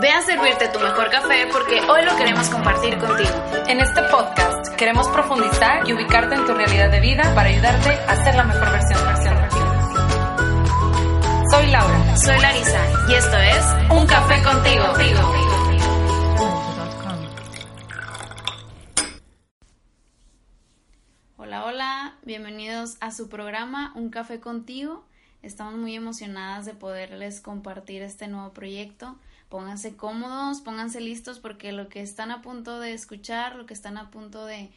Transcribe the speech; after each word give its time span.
Ve 0.00 0.10
a 0.10 0.22
servirte 0.22 0.68
tu 0.68 0.80
mejor 0.80 1.10
café 1.10 1.46
porque 1.52 1.80
hoy 1.80 2.04
lo 2.04 2.16
queremos 2.16 2.48
compartir 2.48 2.98
contigo. 2.98 3.30
En 3.68 3.78
este 3.80 4.02
podcast 4.04 4.74
queremos 4.76 5.06
profundizar 5.08 5.88
y 5.88 5.92
ubicarte 5.92 6.34
en 6.34 6.44
tu 6.44 6.52
realidad 6.54 6.90
de 6.90 7.00
vida 7.00 7.32
para 7.34 7.50
ayudarte 7.50 7.90
a 7.90 8.24
ser 8.24 8.34
la 8.34 8.44
mejor 8.44 8.72
versión, 8.72 9.06
versión 9.06 9.36
de 9.36 9.48
ti. 9.48 9.56
Soy 11.50 11.66
Laura. 11.70 12.16
Soy 12.16 12.40
Larisa 12.40 12.80
y 13.08 13.14
esto 13.14 13.36
es 13.36 13.64
Un 13.90 14.06
Café 14.06 14.42
Contigo. 14.42 14.84
Hola, 21.36 21.64
hola, 21.64 22.18
bienvenidos 22.22 22.96
a 23.00 23.12
su 23.12 23.28
programa 23.28 23.92
Un 23.94 24.10
Café 24.10 24.40
Contigo. 24.40 25.04
Estamos 25.42 25.74
muy 25.74 25.96
emocionadas 25.96 26.66
de 26.66 26.74
poderles 26.74 27.40
compartir 27.40 28.02
este 28.02 28.28
nuevo 28.28 28.52
proyecto. 28.52 29.18
Pónganse 29.48 29.96
cómodos, 29.96 30.60
pónganse 30.60 31.00
listos 31.00 31.40
porque 31.40 31.72
lo 31.72 31.88
que 31.88 32.00
están 32.00 32.30
a 32.30 32.42
punto 32.42 32.78
de 32.78 32.92
escuchar, 32.92 33.56
lo 33.56 33.66
que 33.66 33.74
están 33.74 33.98
a 33.98 34.10
punto 34.10 34.46
de 34.46 34.70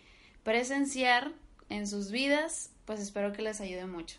presenciar 0.43 1.31
en 1.70 1.88
sus 1.88 2.09
vidas, 2.09 2.71
pues 2.85 2.99
espero 2.99 3.31
que 3.31 3.43
les 3.43 3.62
ayude 3.62 3.85
mucho. 3.85 4.17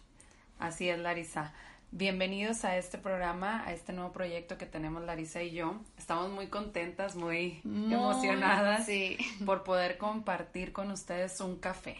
Así 0.59 0.89
es, 0.89 0.99
Larisa. 1.01 1.53
Bienvenidos 1.91 2.65
a 2.65 2.77
este 2.77 2.97
programa, 2.97 3.65
a 3.67 3.73
este 3.73 3.93
nuevo 3.93 4.13
proyecto 4.13 4.57
que 4.57 4.67
tenemos 4.67 5.05
Larisa 5.05 5.43
y 5.43 5.51
yo. 5.51 5.81
Estamos 5.99 6.31
muy 6.31 6.47
contentas, 6.47 7.17
muy, 7.17 7.61
Muy, 7.65 7.93
emocionadas 7.93 8.87
sí. 8.87 9.17
por 9.45 9.65
poder 9.65 9.99
compartir 9.99 10.73
con 10.73 10.91
ustedes 10.93 11.41
un 11.41 11.57
café. 11.57 11.97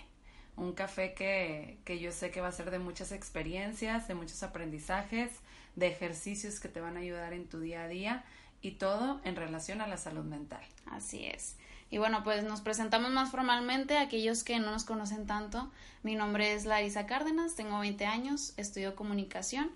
Un 0.57 0.73
café 0.73 1.15
que, 1.15 1.79
que 1.85 1.99
yo 1.99 2.13
sé 2.13 2.31
que 2.31 2.41
va 2.41 2.49
a 2.49 2.53
ser 2.53 2.71
de 2.71 2.79
muchas 2.79 3.13
experiencias, 3.13 4.09
de 4.09 4.15
muchos 4.15 4.43
aprendizajes, 4.43 5.31
de 5.75 5.89
ejercicios 5.89 6.61
que 6.61 6.69
te 6.69 6.81
van 6.81 6.97
a 6.97 7.01
ayudar 7.01 7.33
en 7.33 7.47
tu 7.47 7.61
día 7.61 7.83
a 7.83 7.89
día 7.89 8.25
y 8.63 8.73
todo 8.73 9.21
en 9.25 9.37
relación 9.37 9.81
a 9.81 9.87
la 9.87 9.97
salud 9.97 10.25
mental. 10.25 10.63
Así 10.87 11.27
es. 11.27 11.57
Y 11.91 11.99
bueno, 11.99 12.25
pues 12.25 12.43
nos 12.43 12.63
presentamos 12.63 13.13
más 13.13 13.31
formalmente 13.31 13.97
a 13.97 14.03
aquellos 14.03 14.43
que 14.43 14.59
no 14.59 14.73
nos 14.73 14.85
conocen 14.85 15.27
tanto. 15.27 15.71
Mi 16.03 16.17
nombre 16.17 16.53
es 16.53 16.65
Larisa 16.65 17.07
Cárdenas, 17.07 17.55
tengo 17.55 17.79
20 17.79 18.07
años, 18.07 18.55
estudio 18.57 18.97
comunicación 18.97 19.71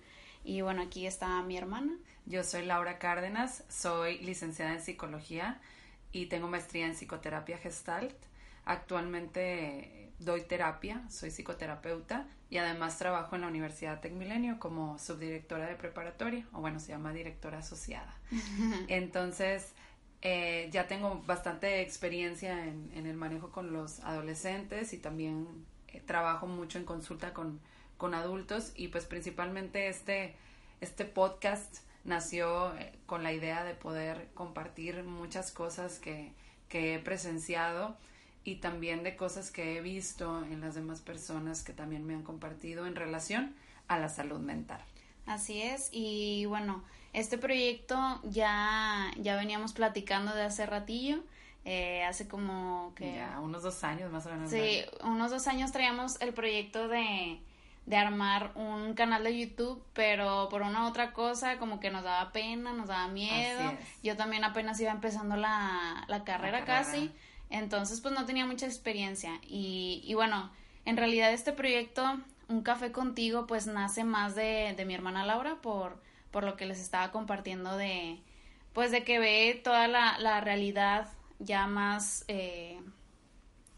y 0.44 0.62
bueno, 0.62 0.82
aquí 0.82 1.06
está 1.06 1.40
mi 1.42 1.56
hermana. 1.56 1.92
Yo 2.26 2.42
soy 2.42 2.64
Laura 2.64 2.98
Cárdenas, 2.98 3.64
soy 3.68 4.18
licenciada 4.18 4.72
en 4.72 4.80
psicología 4.80 5.60
y 6.12 6.26
tengo 6.26 6.48
maestría 6.48 6.86
en 6.86 6.94
psicoterapia 6.94 7.58
gestalt. 7.58 8.14
Actualmente 8.64 9.99
doy 10.20 10.42
terapia, 10.42 11.02
soy 11.08 11.30
psicoterapeuta 11.30 12.28
y 12.50 12.58
además 12.58 12.98
trabajo 12.98 13.34
en 13.34 13.42
la 13.42 13.48
Universidad 13.48 14.00
Tecmilenio 14.00 14.58
como 14.58 14.98
subdirectora 14.98 15.66
de 15.66 15.76
preparatoria, 15.76 16.46
o 16.52 16.60
bueno, 16.60 16.78
se 16.78 16.88
llama 16.88 17.12
directora 17.12 17.58
asociada. 17.58 18.14
Entonces, 18.88 19.72
eh, 20.22 20.68
ya 20.70 20.86
tengo 20.86 21.22
bastante 21.26 21.80
experiencia 21.80 22.66
en, 22.66 22.90
en, 22.94 23.06
el 23.06 23.16
manejo 23.16 23.50
con 23.50 23.72
los 23.72 24.00
adolescentes 24.00 24.92
y 24.92 24.98
también 24.98 25.46
eh, 25.88 26.02
trabajo 26.04 26.46
mucho 26.46 26.78
en 26.78 26.84
consulta 26.84 27.32
con, 27.32 27.58
con 27.96 28.14
adultos 28.14 28.72
y 28.76 28.88
pues 28.88 29.06
principalmente 29.06 29.88
este, 29.88 30.34
este 30.82 31.06
podcast 31.06 31.78
nació 32.04 32.76
eh, 32.76 32.92
con 33.06 33.22
la 33.22 33.32
idea 33.32 33.64
de 33.64 33.72
poder 33.72 34.28
compartir 34.34 35.02
muchas 35.04 35.52
cosas 35.52 35.98
que, 35.98 36.32
que 36.68 36.94
he 36.94 36.98
presenciado 36.98 37.96
y 38.50 38.56
también 38.56 39.04
de 39.04 39.14
cosas 39.14 39.50
que 39.52 39.76
he 39.76 39.80
visto 39.80 40.44
en 40.44 40.60
las 40.60 40.74
demás 40.74 41.00
personas 41.00 41.62
que 41.62 41.72
también 41.72 42.04
me 42.04 42.14
han 42.14 42.22
compartido 42.22 42.84
en 42.86 42.96
relación 42.96 43.54
a 43.86 43.98
la 43.98 44.08
salud 44.08 44.40
mental. 44.40 44.80
Así 45.26 45.62
es, 45.62 45.88
y 45.92 46.46
bueno, 46.46 46.82
este 47.12 47.38
proyecto 47.38 48.20
ya, 48.24 49.12
ya 49.18 49.36
veníamos 49.36 49.72
platicando 49.72 50.34
de 50.34 50.42
hace 50.42 50.66
ratillo, 50.66 51.22
eh, 51.64 52.02
hace 52.04 52.26
como 52.26 52.92
que... 52.96 53.14
Ya, 53.14 53.38
unos 53.40 53.62
dos 53.62 53.84
años 53.84 54.10
más 54.10 54.26
o 54.26 54.30
menos. 54.30 54.50
Sí, 54.50 54.82
unos 55.04 55.30
dos 55.30 55.46
años 55.46 55.70
traíamos 55.70 56.20
el 56.20 56.32
proyecto 56.32 56.88
de, 56.88 57.38
de 57.86 57.96
armar 57.96 58.50
un 58.56 58.94
canal 58.94 59.22
de 59.22 59.38
YouTube, 59.38 59.80
pero 59.92 60.48
por 60.50 60.62
una 60.62 60.88
otra 60.88 61.12
cosa 61.12 61.58
como 61.58 61.78
que 61.78 61.90
nos 61.90 62.02
daba 62.02 62.32
pena, 62.32 62.72
nos 62.72 62.88
daba 62.88 63.06
miedo. 63.08 63.72
Yo 64.02 64.16
también 64.16 64.42
apenas 64.42 64.80
iba 64.80 64.90
empezando 64.90 65.36
la, 65.36 66.04
la, 66.08 66.24
carrera, 66.24 66.60
la 66.60 66.64
carrera 66.64 66.84
casi, 66.84 67.12
entonces 67.50 68.00
pues 68.00 68.14
no 68.14 68.26
tenía 68.26 68.46
mucha 68.46 68.66
experiencia. 68.66 69.40
Y, 69.46 70.02
y 70.04 70.14
bueno, 70.14 70.50
en 70.84 70.96
realidad 70.96 71.32
este 71.32 71.52
proyecto, 71.52 72.20
Un 72.48 72.62
Café 72.62 72.92
Contigo, 72.92 73.46
pues 73.46 73.66
nace 73.66 74.04
más 74.04 74.34
de, 74.34 74.74
de 74.76 74.84
mi 74.84 74.94
hermana 74.94 75.26
Laura 75.26 75.56
por, 75.60 76.00
por 76.30 76.44
lo 76.44 76.56
que 76.56 76.66
les 76.66 76.80
estaba 76.80 77.10
compartiendo 77.10 77.76
de, 77.76 78.18
pues 78.72 78.90
de 78.90 79.04
que 79.04 79.18
ve 79.18 79.60
toda 79.62 79.88
la, 79.88 80.18
la 80.18 80.40
realidad 80.40 81.08
ya 81.38 81.66
más, 81.66 82.24
eh, 82.28 82.80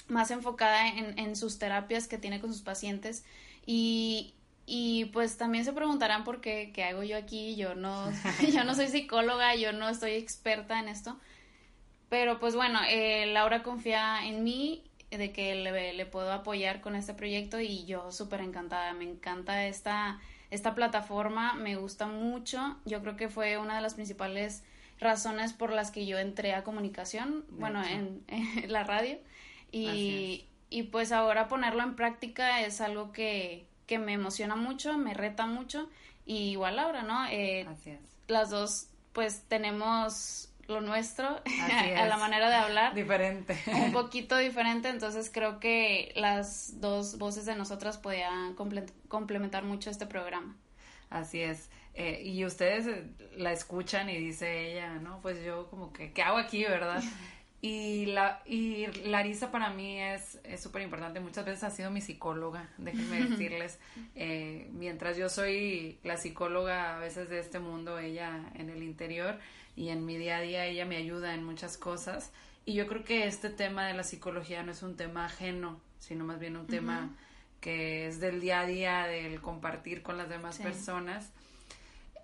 más 0.09 0.31
enfocada 0.31 0.89
en, 0.89 1.19
en 1.19 1.37
sus 1.37 1.59
terapias 1.59 2.09
que 2.09 2.19
tiene 2.19 2.41
con 2.41 2.53
sus 2.53 2.63
pacientes. 2.63 3.25
Y, 3.67 4.35
y 4.67 5.07
pues 5.07 5.37
también 5.37 5.65
se 5.65 5.73
preguntarán 5.73 6.25
por 6.25 6.41
qué, 6.41 6.71
qué 6.73 6.85
hago 6.85 7.03
yo 7.03 7.17
aquí, 7.17 7.57
yo 7.57 7.75
no, 7.75 8.11
yo 8.53 8.65
no 8.65 8.75
soy 8.75 8.89
psicóloga, 8.89 9.55
yo 9.57 9.73
no 9.73 9.89
estoy 9.89 10.13
experta 10.13 10.79
en 10.79 10.89
esto, 10.89 11.19
pero 12.13 12.39
pues 12.39 12.55
bueno, 12.55 12.79
eh, 12.91 13.25
Laura 13.25 13.63
confía 13.63 14.27
en 14.27 14.45
mí 14.45 14.85
de 15.11 15.33
que 15.33 15.55
le, 15.55 15.95
le, 15.95 16.05
puedo 16.05 16.31
apoyar 16.31 16.83
con 16.83 16.95
este 16.95 17.15
proyecto 17.15 17.59
y 17.59 17.87
yo 17.87 18.13
súper 18.13 18.43
encantada, 18.43 18.93
me 18.93 19.05
encanta 19.05 19.67
esta, 19.67 20.21
esta 20.51 20.75
plataforma, 20.75 21.55
me 21.55 21.77
gusta 21.77 22.07
mucho, 22.07 22.77
yo 22.85 23.01
creo 23.01 23.17
que 23.17 23.31
fue 23.31 23.57
una 23.57 23.77
de 23.77 23.81
las 23.81 23.95
principales 23.95 24.63
razones 25.01 25.55
por 25.55 25.73
las 25.73 25.91
que 25.91 26.05
yo 26.05 26.19
entré 26.19 26.53
a 26.53 26.65
comunicación, 26.65 27.47
de 27.49 27.61
bueno, 27.61 27.83
en, 27.83 28.23
en, 28.29 28.71
la 28.71 28.85
radio. 28.85 29.17
Y, 29.71 30.45
y 30.69 30.83
pues 30.83 31.13
ahora 31.13 31.49
ponerlo 31.49 31.83
en 31.83 31.97
práctica 31.97 32.61
es 32.61 32.83
algo 32.83 33.11
que, 33.13 33.65
que 33.87 33.99
me 33.99 34.13
emociona 34.13 34.55
mucho, 34.55 34.99
me 34.99 35.15
reta 35.15 35.47
mucho. 35.47 35.89
Y 36.27 36.51
igual 36.51 36.77
Laura, 36.77 37.05
¿no? 37.05 37.25
Eh. 37.31 37.67
Las 38.29 38.51
dos 38.51 38.89
pues 39.15 39.45
tenemos 39.49 40.52
lo 40.69 40.81
nuestro 40.81 41.41
a 41.97 42.07
la 42.07 42.17
manera 42.17 42.49
de 42.49 42.57
hablar 42.57 42.95
diferente. 42.95 43.59
un 43.67 43.93
poquito 43.93 44.37
diferente 44.37 44.89
entonces 44.89 45.31
creo 45.33 45.61
que 45.61 46.13
las 46.17 46.81
dos 46.81 47.19
voces 47.19 47.47
de 47.47 47.55
nosotras 47.57 47.99
podían 47.99 48.55
comple 48.55 48.87
complementar 49.09 49.65
mucho 49.65 49.91
este 49.91 50.07
programa. 50.07 50.57
Así 51.11 51.41
es. 51.43 51.69
Eh, 51.95 52.23
y 52.25 52.45
ustedes 52.47 52.89
la 53.37 53.53
escuchan 53.53 54.09
y 54.09 54.17
dice 54.17 54.71
ella 54.73 54.95
no 54.95 55.21
pues 55.21 55.45
yo 55.45 55.69
como 55.69 55.93
que 55.93 56.13
qué 56.13 56.23
hago 56.23 56.39
aquí 56.39 56.65
verdad 56.65 57.03
y 57.61 58.07
la 58.07 58.41
y 58.47 58.87
Larisa 59.05 59.51
para 59.51 59.69
mí 59.69 60.01
es 60.01 60.41
súper 60.59 60.81
importante 60.81 61.21
muchas 61.21 61.45
veces 61.45 61.65
ha 61.65 61.71
sido 61.71 61.91
mi 61.91 62.01
psicóloga 62.01 62.71
déjenme 62.79 63.29
decirles. 63.29 63.79
Eh, 64.15 64.71
mientras 64.73 65.19
yo 65.19 65.29
soy 65.29 65.99
la 66.03 66.17
psicóloga 66.17 66.97
a 66.97 66.99
veces 66.99 67.29
de 67.29 67.41
este 67.41 67.59
mundo 67.59 67.99
ella 67.99 68.51
en 68.55 68.71
el 68.71 68.83
interior 68.83 69.39
y 69.77 69.89
en 69.89 70.05
mi 70.05 70.17
día 70.17 70.39
a 70.39 70.41
día 70.41 70.67
ella 70.67 70.85
me 70.85 70.97
ayuda 70.97 71.35
en 71.35 71.45
muchas 71.45 71.77
cosas 71.77 72.33
y 72.65 72.75
yo 72.75 72.87
creo 72.87 73.05
que 73.05 73.27
este 73.27 73.51
tema 73.51 73.87
de 73.87 73.95
la 73.95 74.05
psicología 74.05 74.63
no 74.63 74.73
es 74.73 74.83
un 74.83 74.97
tema 74.97 75.27
ajeno 75.27 75.81
sino 75.99 76.25
más 76.25 76.39
bien 76.39 76.57
un 76.57 76.63
uh 76.63 76.67
-huh. 76.67 76.71
tema 76.71 77.17
que 77.61 78.07
es 78.07 78.21
del 78.21 78.41
día 78.41 78.61
a 78.61 78.67
día 78.67 79.07
del 79.07 79.41
compartir 79.41 80.03
con 80.03 80.19
las 80.19 80.29
demás 80.29 80.57
sí. 80.57 80.63
personas 80.63 81.31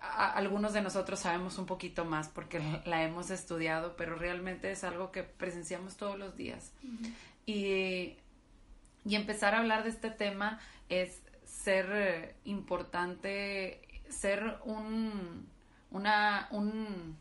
a, 0.01 0.31
algunos 0.33 0.73
de 0.73 0.81
nosotros 0.81 1.19
sabemos 1.19 1.57
un 1.57 1.65
poquito 1.65 2.05
más 2.05 2.29
porque 2.29 2.61
la 2.85 3.03
hemos 3.03 3.31
estudiado 3.31 3.95
pero 3.95 4.15
realmente 4.15 4.71
es 4.71 4.83
algo 4.83 5.11
que 5.11 5.23
presenciamos 5.23 5.97
todos 5.97 6.17
los 6.17 6.35
días 6.35 6.71
uh 6.83 6.87
-huh. 6.87 7.13
y, 7.45 8.17
y 9.05 9.15
empezar 9.15 9.55
a 9.55 9.59
hablar 9.59 9.83
de 9.83 9.89
este 9.89 10.11
tema 10.11 10.59
es 10.89 11.21
ser 11.45 12.35
importante 12.45 13.81
ser 14.09 14.57
un 14.65 15.47
una 15.91 16.47
un 16.51 17.17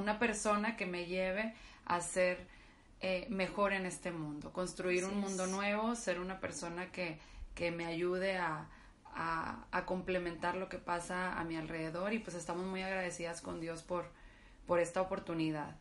una 0.00 0.18
persona 0.18 0.76
que 0.76 0.86
me 0.86 1.06
lleve 1.06 1.54
a 1.84 2.00
ser 2.00 2.46
eh, 3.00 3.26
mejor 3.30 3.72
en 3.72 3.86
este 3.86 4.10
mundo, 4.10 4.52
construir 4.52 5.04
un 5.04 5.20
mundo 5.20 5.44
es. 5.44 5.50
nuevo, 5.50 5.94
ser 5.94 6.20
una 6.20 6.40
persona 6.40 6.92
que, 6.92 7.18
que 7.54 7.70
me 7.70 7.86
ayude 7.86 8.36
a, 8.36 8.68
a, 9.14 9.64
a, 9.70 9.86
complementar 9.86 10.56
lo 10.56 10.68
que 10.68 10.78
pasa 10.78 11.38
a 11.38 11.44
mi 11.44 11.56
alrededor 11.56 12.12
y 12.12 12.18
pues 12.18 12.36
estamos 12.36 12.66
muy 12.66 12.82
agradecidas 12.82 13.40
con 13.40 13.60
Dios 13.60 13.82
por, 13.82 14.04
por 14.66 14.80
esta 14.80 15.00
oportunidad. 15.00 15.76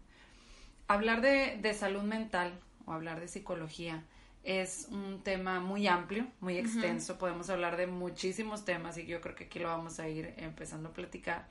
Hablar 0.87 1.21
de, 1.21 1.57
de 1.61 1.73
salud 1.73 2.03
mental 2.03 2.57
o 2.85 2.93
hablar 2.93 3.19
de 3.19 3.27
psicología 3.27 4.03
es 4.43 4.87
un 4.89 5.21
tema 5.21 5.59
muy 5.59 5.87
amplio, 5.87 6.25
muy 6.39 6.57
extenso, 6.57 7.13
uh 7.13 7.15
-huh. 7.15 7.19
podemos 7.19 7.49
hablar 7.49 7.77
de 7.77 7.87
muchísimos 7.87 8.65
temas 8.65 8.97
y 8.97 9.05
yo 9.05 9.19
creo 9.21 9.35
que 9.35 9.43
aquí 9.43 9.59
lo 9.59 9.67
vamos 9.67 9.99
a 9.99 10.07
ir 10.07 10.33
empezando 10.37 10.89
a 10.89 10.93
platicar. 10.93 11.47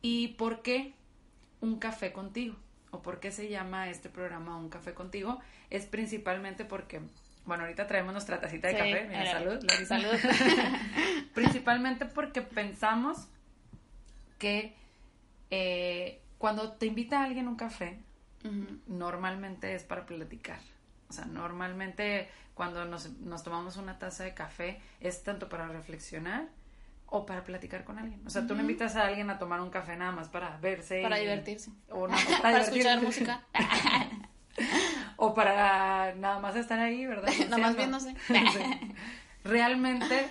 ¿Y 0.00 0.28
por 0.28 0.62
qué? 0.62 0.94
Un 1.64 1.78
café 1.78 2.12
contigo 2.12 2.56
o 2.90 3.02
por 3.02 3.18
qué 3.20 3.32
se 3.32 3.48
llama 3.48 3.88
este 3.88 4.08
programa 4.08 4.56
un 4.56 4.68
café 4.68 4.94
contigo 4.94 5.40
es 5.70 5.86
principalmente 5.86 6.64
porque 6.64 7.00
bueno 7.46 7.64
ahorita 7.64 7.86
traemos 7.86 8.12
nuestra 8.12 8.40
tacita 8.40 8.68
de 8.68 8.74
sí, 8.74 8.78
café 8.78 9.08
mira, 9.08 9.32
salud 9.32 9.60
salud. 9.86 10.18
Principalmente 11.34 12.06
porque 12.06 12.42
pensamos 12.42 13.26
que 14.38 14.74
eh, 15.50 16.20
cuando 16.38 16.72
te 16.72 16.86
invita 16.86 17.20
a 17.20 17.24
alguien 17.24 17.46
a 17.46 17.50
un 17.50 17.56
café, 17.56 17.98
normalmente 18.86 19.74
es 19.74 19.82
para 19.84 20.04
platicar. 20.04 20.58
O 21.08 21.12
sea, 21.12 21.24
normalmente 21.24 22.28
cuando 22.54 22.84
nos, 22.84 23.10
nos, 23.20 23.42
tomamos 23.42 23.76
una 23.76 23.98
taza 23.98 24.24
de 24.24 24.34
café 24.34 24.80
es 25.00 25.22
tanto 25.22 25.48
para 25.48 25.68
reflexionar 25.68 26.48
o 27.14 27.24
para 27.24 27.44
platicar 27.44 27.84
con 27.84 27.96
alguien. 27.96 28.20
O 28.26 28.30
sea, 28.30 28.44
tú 28.44 28.56
no 28.56 28.62
invitas 28.62 28.96
a 28.96 29.06
alguien 29.06 29.30
a 29.30 29.38
tomar 29.38 29.60
un 29.60 29.70
café 29.70 29.96
nada 29.96 30.10
más 30.10 30.28
para 30.28 30.56
verse. 30.56 31.00
Para 31.00 31.16
divertirse. 31.16 31.70
O 31.88 32.08
para, 32.42 32.60
escuchar 32.60 33.00
música. 33.00 33.40
o 35.16 35.32
para 35.32 36.12
nada 36.16 36.40
más 36.40 36.56
estar 36.56 36.80
ahí, 36.80 37.06
¿verdad? 37.06 37.32
nada 37.48 37.58
más 37.58 37.76
viéndose. 37.76 38.16
Realmente 39.44 40.28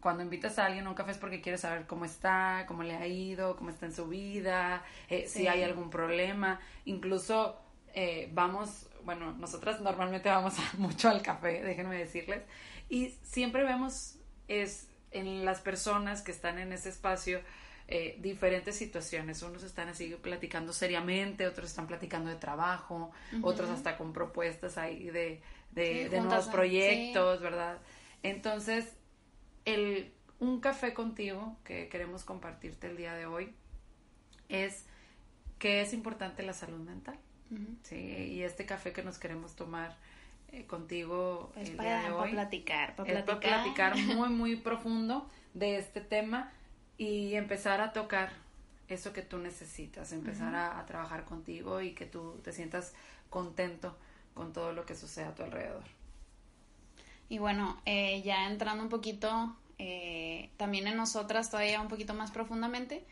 cuando 0.00 0.22
invitas 0.22 0.58
a 0.58 0.64
alguien 0.64 0.86
a 0.86 0.88
un 0.88 0.94
café 0.94 1.10
es 1.10 1.18
porque 1.18 1.42
quieres 1.42 1.60
saber 1.60 1.86
cómo 1.86 2.06
está, 2.06 2.64
cómo 2.66 2.82
le 2.82 2.96
ha 2.96 3.06
ido, 3.06 3.54
cómo 3.56 3.68
está 3.68 3.84
en 3.84 3.92
su 3.92 4.08
vida, 4.08 4.82
eh, 5.10 5.26
si 5.28 5.48
hay 5.48 5.64
algún 5.64 5.90
problema. 5.90 6.60
Incluso 6.86 7.60
eh, 7.92 8.30
vamos, 8.32 8.88
bueno, 9.04 9.32
nosotras 9.32 9.82
normalmente 9.82 10.30
vamos 10.30 10.54
mucho 10.78 11.10
al 11.10 11.20
café, 11.20 11.62
déjenme 11.62 11.98
decirles, 11.98 12.42
y 12.88 13.10
siempre 13.22 13.64
vemos 13.64 14.16
es 14.48 14.88
en 15.16 15.44
las 15.44 15.60
personas 15.60 16.22
que 16.22 16.30
están 16.30 16.58
en 16.58 16.72
ese 16.72 16.88
espacio 16.88 17.40
eh, 17.88 18.16
diferentes 18.20 18.74
situaciones. 18.74 19.42
Unos 19.42 19.62
están 19.62 19.88
así 19.88 20.08
platicando 20.20 20.72
seriamente, 20.72 21.46
otros 21.46 21.70
están 21.70 21.86
platicando 21.86 22.30
de 22.30 22.36
trabajo, 22.36 23.12
otros 23.42 23.70
hasta 23.70 23.96
con 23.96 24.12
propuestas 24.12 24.76
ahí 24.76 25.10
de, 25.10 25.40
de, 25.70 26.08
nuevos 26.20 26.48
proyectos, 26.48 27.40
¿verdad? 27.40 27.78
Entonces, 28.24 28.96
el, 29.64 30.12
un 30.40 30.60
café 30.60 30.94
contigo 30.94 31.56
que 31.62 31.88
queremos 31.88 32.24
compartirte 32.24 32.88
el 32.88 32.96
día 32.96 33.14
de 33.14 33.26
hoy 33.26 33.54
es 34.48 34.86
que 35.60 35.80
es 35.80 35.92
importante 35.92 36.42
la 36.42 36.54
salud 36.54 36.80
mental. 36.80 37.18
¿sí? 37.82 37.96
Y 37.96 38.42
este 38.42 38.66
café 38.66 38.92
que 38.92 39.04
nos 39.04 39.18
queremos 39.18 39.54
tomar 39.54 39.96
contigo 40.64 41.52
el 41.56 41.76
día 41.76 42.02
de 42.02 42.10
hoy. 42.10 42.18
Para 42.18 42.30
platicar, 42.30 42.96
para 42.96 43.24
platicar. 43.24 43.62
platicar 43.62 43.96
muy, 44.16 44.28
muy 44.28 44.56
profundo 44.56 45.28
de 45.54 45.78
este 45.78 46.00
tema 46.00 46.52
y 46.98 47.34
empezar 47.34 47.80
a 47.80 47.92
tocar 47.92 48.30
eso 48.88 49.12
que 49.12 49.22
tú 49.22 49.38
necesitas, 49.38 50.12
empezar 50.12 50.54
a, 50.54 50.84
trabajar 50.86 51.24
contigo 51.24 51.80
y 51.80 51.92
que 51.92 52.06
tú 52.06 52.40
te 52.44 52.52
sientas 52.52 52.94
contento 53.30 53.96
con 54.34 54.52
todo 54.52 54.72
lo 54.72 54.86
que 54.86 54.94
sucede 54.94 55.24
a 55.24 55.34
tu 55.34 55.42
alrededor. 55.42 55.82
Y 57.28 57.38
bueno, 57.38 57.80
eh, 57.84 58.22
ya 58.22 58.46
entrando 58.46 58.84
un 58.84 58.88
poquito 58.88 59.56
eh, 59.78 60.50
también 60.56 60.86
en 60.86 60.96
nosotras 60.96 61.50
todavía 61.50 61.80
un 61.80 61.88
poquito 61.88 62.14
más 62.14 62.30
profundamente, 62.30 63.04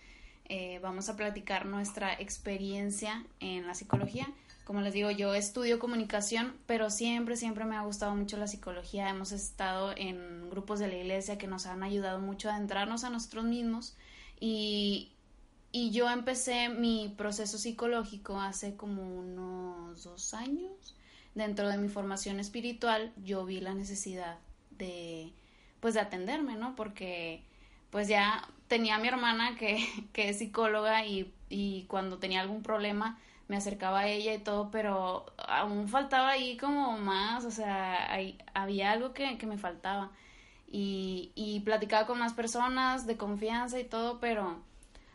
eh, 0.46 0.78
vamos 0.82 1.08
a 1.08 1.16
platicar 1.16 1.66
nuestra 1.66 2.12
experiencia 2.14 3.24
en 3.40 3.66
la 3.66 3.74
psicología. 3.74 4.28
Como 4.64 4.80
les 4.80 4.94
digo, 4.94 5.10
yo 5.10 5.34
estudio 5.34 5.78
comunicación, 5.78 6.54
pero 6.66 6.88
siempre, 6.88 7.36
siempre 7.36 7.66
me 7.66 7.76
ha 7.76 7.82
gustado 7.82 8.14
mucho 8.14 8.38
la 8.38 8.46
psicología. 8.46 9.10
Hemos 9.10 9.30
estado 9.32 9.92
en 9.96 10.48
grupos 10.48 10.78
de 10.78 10.88
la 10.88 10.96
iglesia 10.96 11.36
que 11.36 11.46
nos 11.46 11.66
han 11.66 11.82
ayudado 11.82 12.18
mucho 12.18 12.48
a 12.48 12.54
adentrarnos 12.54 13.04
a 13.04 13.10
nosotros 13.10 13.44
mismos 13.44 13.94
y, 14.40 15.12
y 15.70 15.90
yo 15.90 16.08
empecé 16.10 16.70
mi 16.70 17.14
proceso 17.16 17.58
psicológico 17.58 18.40
hace 18.40 18.74
como 18.74 19.02
unos 19.02 20.04
dos 20.04 20.32
años 20.32 20.96
dentro 21.34 21.68
de 21.68 21.78
mi 21.78 21.88
formación 21.88 22.40
espiritual 22.40 23.12
yo 23.24 23.44
vi 23.44 23.60
la 23.60 23.74
necesidad 23.74 24.38
de 24.70 25.32
pues 25.80 25.92
de 25.92 26.00
atenderme, 26.00 26.56
¿no? 26.56 26.74
Porque 26.76 27.42
pues 27.90 28.08
ya 28.08 28.48
tenía 28.68 28.96
a 28.96 28.98
mi 28.98 29.08
hermana 29.08 29.54
que, 29.58 29.86
que 30.14 30.30
es 30.30 30.38
psicóloga 30.38 31.04
y, 31.04 31.30
y 31.50 31.84
cuando 31.84 32.18
tenía 32.18 32.40
algún 32.40 32.62
problema 32.62 33.18
me 33.48 33.56
acercaba 33.56 34.00
a 34.00 34.08
ella 34.08 34.34
y 34.34 34.38
todo, 34.38 34.70
pero 34.70 35.26
aún 35.38 35.88
faltaba 35.88 36.30
ahí 36.30 36.56
como 36.56 36.98
más, 36.98 37.44
o 37.44 37.50
sea, 37.50 38.16
había 38.54 38.92
algo 38.92 39.12
que, 39.12 39.38
que 39.38 39.46
me 39.46 39.58
faltaba. 39.58 40.12
Y, 40.66 41.32
y, 41.36 41.60
platicaba 41.60 42.06
con 42.06 42.18
más 42.18 42.32
personas 42.32 43.06
de 43.06 43.16
confianza 43.16 43.78
y 43.78 43.84
todo, 43.84 44.18
pero 44.18 44.60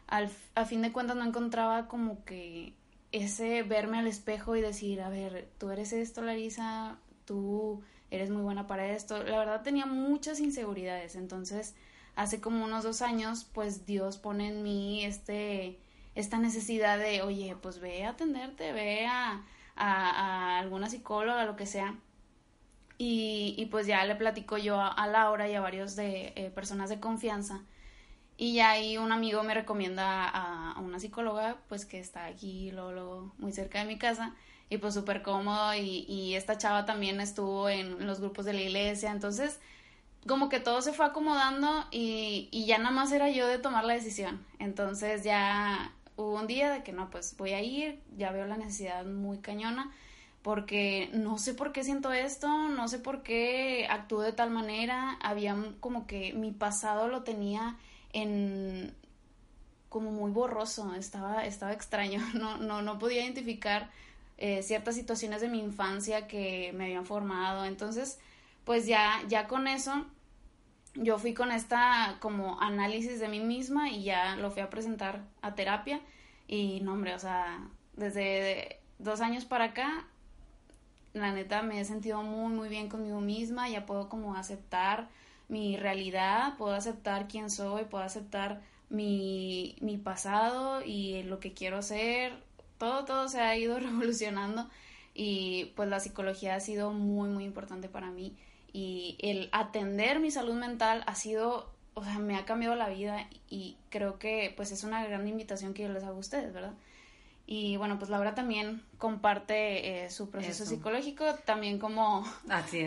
al, 0.07 0.29
a 0.55 0.65
fin 0.65 0.81
de 0.81 0.91
cuentas 0.93 1.17
no 1.17 1.25
encontraba 1.25 1.87
como 1.87 2.23
que 2.23 2.73
ese 3.11 3.63
verme 3.63 3.97
al 3.99 4.07
espejo 4.07 4.55
y 4.55 4.61
decir, 4.61 5.01
a 5.01 5.09
ver, 5.09 5.49
tú 5.57 5.69
eres 5.71 5.91
esto, 5.91 6.21
Larisa, 6.21 6.97
tú 7.25 7.83
eres 8.11 8.29
muy 8.29 8.41
buena 8.41 8.67
para 8.67 8.87
esto. 8.91 9.21
La 9.23 9.37
verdad 9.37 9.63
tenía 9.63 9.85
muchas 9.85 10.39
inseguridades, 10.39 11.15
entonces 11.15 11.75
hace 12.15 12.41
como 12.41 12.63
unos 12.63 12.83
dos 12.83 13.01
años, 13.01 13.45
pues 13.53 13.85
Dios 13.85 14.17
pone 14.17 14.49
en 14.49 14.63
mí 14.63 15.03
este, 15.05 15.79
esta 16.19 16.37
necesidad 16.39 16.99
de, 16.99 17.21
oye, 17.21 17.55
pues 17.61 17.79
ve 17.79 18.05
a 18.05 18.11
atenderte, 18.11 18.71
ve 18.73 19.05
a, 19.07 19.43
a, 19.75 20.59
alguna 20.59 20.89
psicóloga, 20.89 21.45
lo 21.45 21.55
que 21.55 21.65
sea. 21.65 21.95
Y, 22.97 23.55
y, 23.57 23.67
pues 23.67 23.87
ya 23.87 24.03
le 24.05 24.15
platico 24.15 24.57
yo 24.57 24.81
a, 24.81 25.07
Laura 25.07 25.47
y 25.47 25.55
a 25.55 25.61
varios 25.61 25.95
de 25.95 26.33
eh, 26.35 26.51
personas 26.53 26.89
de 26.89 26.99
confianza 26.99 27.61
y 28.39 28.53
ya 28.53 28.71
ahí 28.71 28.97
un 28.97 29.11
amigo 29.11 29.43
me 29.43 29.53
recomienda 29.53 30.27
a, 30.29 30.79
una 30.79 30.99
psicóloga, 30.99 31.57
pues 31.67 31.85
que 31.85 31.99
está 31.99 32.25
aquí, 32.25 32.71
luego, 32.71 33.33
muy 33.37 33.51
cerca 33.51 33.79
de 33.79 33.85
mi 33.85 33.97
casa, 33.97 34.33
y 34.69 34.77
pues 34.77 34.93
súper 34.93 35.23
cómodo, 35.23 35.73
y, 35.73 36.05
y 36.07 36.35
esta 36.35 36.57
chava 36.57 36.85
también 36.85 37.19
estuvo 37.19 37.67
en 37.69 38.07
los 38.07 38.21
grupos 38.21 38.45
de 38.45 38.53
la 38.53 38.61
iglesia, 38.61 39.11
entonces 39.11 39.59
como 40.25 40.47
que 40.47 40.61
todo 40.61 40.81
se 40.81 40.93
fue 40.93 41.05
acomodando 41.05 41.85
y, 41.91 42.47
y 42.51 42.65
ya 42.65 42.77
nada 42.77 42.91
más 42.91 43.11
era 43.11 43.29
yo 43.29 43.47
de 43.47 43.57
tomar 43.57 43.83
la 43.85 43.93
decisión. 43.93 44.45
Entonces 44.59 45.23
ya 45.23 45.93
hubo 46.19 46.35
un 46.35 46.47
día 46.47 46.71
de 46.71 46.83
que 46.83 46.91
no, 46.91 47.09
pues 47.09 47.35
voy 47.37 47.53
a 47.53 47.61
ir, 47.61 48.01
ya 48.17 48.31
veo 48.31 48.45
la 48.45 48.57
necesidad 48.57 49.05
muy 49.05 49.37
cañona, 49.37 49.91
porque 50.41 51.09
no 51.13 51.37
sé 51.37 51.53
por 51.53 51.71
qué 51.71 51.83
siento 51.83 52.11
esto, 52.11 52.47
no 52.69 52.87
sé 52.87 52.99
por 52.99 53.23
qué 53.23 53.87
actúo 53.89 54.21
de 54.21 54.33
tal 54.33 54.49
manera, 54.49 55.17
había 55.21 55.55
como 55.79 56.07
que 56.07 56.33
mi 56.33 56.51
pasado 56.51 57.07
lo 57.07 57.23
tenía 57.23 57.77
en 58.11 58.93
como 59.87 60.11
muy 60.11 60.31
borroso, 60.31 60.93
estaba, 60.93 61.45
estaba 61.45 61.73
extraño, 61.73 62.21
no, 62.33 62.57
no, 62.57 62.81
no 62.81 62.99
podía 62.99 63.23
identificar 63.23 63.89
eh, 64.37 64.61
ciertas 64.61 64.95
situaciones 64.95 65.41
de 65.41 65.47
mi 65.47 65.59
infancia 65.59 66.27
que 66.27 66.73
me 66.73 66.85
habían 66.85 67.05
formado, 67.05 67.65
entonces 67.65 68.19
pues 68.65 68.85
ya, 68.85 69.21
ya 69.27 69.47
con 69.47 69.67
eso 69.67 70.05
yo 71.01 71.17
fui 71.17 71.33
con 71.33 71.51
esta 71.51 72.17
como 72.19 72.61
análisis 72.61 73.19
de 73.19 73.29
mí 73.29 73.39
misma 73.39 73.89
y 73.89 74.03
ya 74.03 74.35
lo 74.35 74.51
fui 74.51 74.61
a 74.61 74.69
presentar 74.69 75.23
a 75.41 75.55
terapia. 75.55 76.01
Y 76.47 76.81
no 76.81 76.93
hombre, 76.93 77.15
o 77.15 77.19
sea, 77.19 77.67
desde 77.93 78.79
dos 78.97 79.21
años 79.21 79.45
para 79.45 79.65
acá, 79.65 80.07
la 81.13 81.31
neta 81.31 81.61
me 81.63 81.79
he 81.79 81.85
sentido 81.85 82.21
muy 82.23 82.53
muy 82.53 82.69
bien 82.69 82.89
conmigo 82.89 83.21
misma, 83.21 83.69
ya 83.69 83.85
puedo 83.85 84.09
como 84.09 84.35
aceptar 84.35 85.09
mi 85.47 85.77
realidad, 85.77 86.57
puedo 86.57 86.73
aceptar 86.75 87.27
quién 87.27 87.49
soy, 87.49 87.85
puedo 87.85 88.03
aceptar 88.03 88.61
mi, 88.89 89.75
mi 89.81 89.97
pasado 89.97 90.81
y 90.83 91.23
lo 91.23 91.39
que 91.39 91.53
quiero 91.53 91.81
ser, 91.81 92.33
todo, 92.77 93.05
todo 93.05 93.29
se 93.29 93.41
ha 93.41 93.55
ido 93.57 93.79
revolucionando 93.79 94.69
y 95.13 95.71
pues 95.75 95.89
la 95.89 95.99
psicología 95.99 96.55
ha 96.55 96.59
sido 96.59 96.91
muy, 96.91 97.29
muy 97.29 97.45
importante 97.45 97.89
para 97.89 98.11
mí 98.11 98.35
y 98.73 99.17
el 99.19 99.49
atender 99.51 100.19
mi 100.19 100.31
salud 100.31 100.55
mental 100.55 101.03
ha 101.07 101.15
sido, 101.15 101.71
o 101.93 102.03
sea, 102.03 102.19
me 102.19 102.35
ha 102.35 102.45
cambiado 102.45 102.75
la 102.75 102.89
vida 102.89 103.27
y 103.49 103.77
creo 103.89 104.19
que 104.19 104.53
pues 104.55 104.71
es 104.71 104.83
una 104.83 105.05
gran 105.05 105.27
invitación 105.27 105.73
que 105.73 105.83
yo 105.83 105.89
les 105.89 106.03
hago 106.03 106.17
a 106.17 106.19
ustedes, 106.19 106.53
¿verdad? 106.53 106.73
Y 107.51 107.77
bueno, 107.77 107.97
pues 107.97 108.11
Laura 108.11 108.35
también 108.35 108.83
comparte 108.99 110.03
eh, 110.03 110.11
su 110.11 110.29
proceso 110.29 110.67
psicológico 110.67 111.33
también 111.45 111.79
como, 111.79 112.23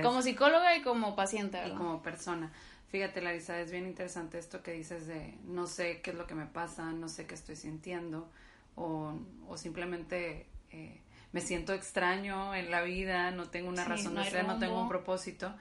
como 0.03 0.23
psicóloga 0.23 0.77
y 0.77 0.83
como 0.83 1.17
paciente. 1.17 1.59
Y 1.67 1.73
como 1.73 2.01
persona. 2.01 2.53
Fíjate, 2.89 3.23
Larisa, 3.23 3.59
es 3.59 3.73
bien 3.73 3.87
interesante 3.87 4.39
esto 4.39 4.63
que 4.63 4.73
dices 4.73 5.09
de 5.09 5.35
no 5.47 5.67
sé 5.67 6.01
qué 6.01 6.11
es 6.11 6.17
lo 6.17 6.29
que 6.29 6.35
me 6.35 6.47
pasa, 6.47 6.93
no 6.93 7.09
sé 7.09 7.27
qué 7.27 7.35
estoy 7.35 7.57
sintiendo 7.57 8.29
o, 8.77 9.15
o 9.49 9.57
simplemente 9.57 10.47
eh, 10.71 11.01
me 11.33 11.41
siento 11.41 11.73
extraño 11.73 12.55
en 12.55 12.71
la 12.71 12.83
vida, 12.83 13.31
no 13.31 13.49
tengo 13.49 13.69
una 13.69 13.85
razón 13.85 14.15
de 14.15 14.25
ser, 14.25 14.47
no 14.47 14.59
tengo 14.59 14.81
un 14.81 14.89
propósito. 14.89 15.55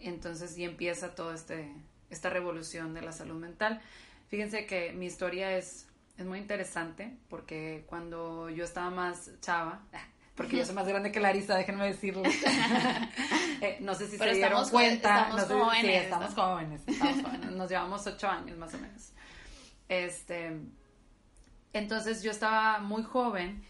Entonces, 0.00 0.56
y 0.58 0.64
empieza 0.64 1.14
toda 1.14 1.34
este, 1.34 1.72
esta 2.10 2.28
revolución 2.30 2.94
de 2.94 3.02
la 3.02 3.12
salud 3.12 3.40
mental. 3.40 3.80
Fíjense 4.28 4.66
que 4.66 4.92
mi 4.92 5.06
historia 5.06 5.56
es 5.56 5.86
es 6.18 6.26
muy 6.26 6.38
interesante 6.38 7.16
porque 7.28 7.84
cuando 7.86 8.50
yo 8.50 8.64
estaba 8.64 8.90
más 8.90 9.30
chava, 9.40 9.82
porque 10.34 10.56
yo 10.56 10.64
soy 10.64 10.74
más 10.74 10.86
grande 10.86 11.12
que 11.12 11.20
Larisa, 11.20 11.56
déjenme 11.56 11.86
decirlo. 11.86 12.22
Eh, 13.64 13.78
no 13.78 13.94
sé 13.94 14.08
si 14.08 14.18
se 14.18 14.32
dieron 14.32 14.68
cuenta. 14.70 15.28
Estamos 15.28 15.44
jóvenes. 15.44 15.82
Sí, 15.82 15.92
estamos 15.92 16.34
jóvenes, 16.34 16.82
estamos 16.84 17.22
jóvenes. 17.22 17.50
Nos 17.52 17.70
llevamos 17.70 18.04
ocho 18.08 18.28
años 18.28 18.58
más 18.58 18.74
o 18.74 18.78
menos. 18.78 19.12
Este, 19.88 20.58
entonces 21.72 22.24
yo 22.24 22.32
estaba 22.32 22.80
muy 22.80 23.04
joven 23.04 23.62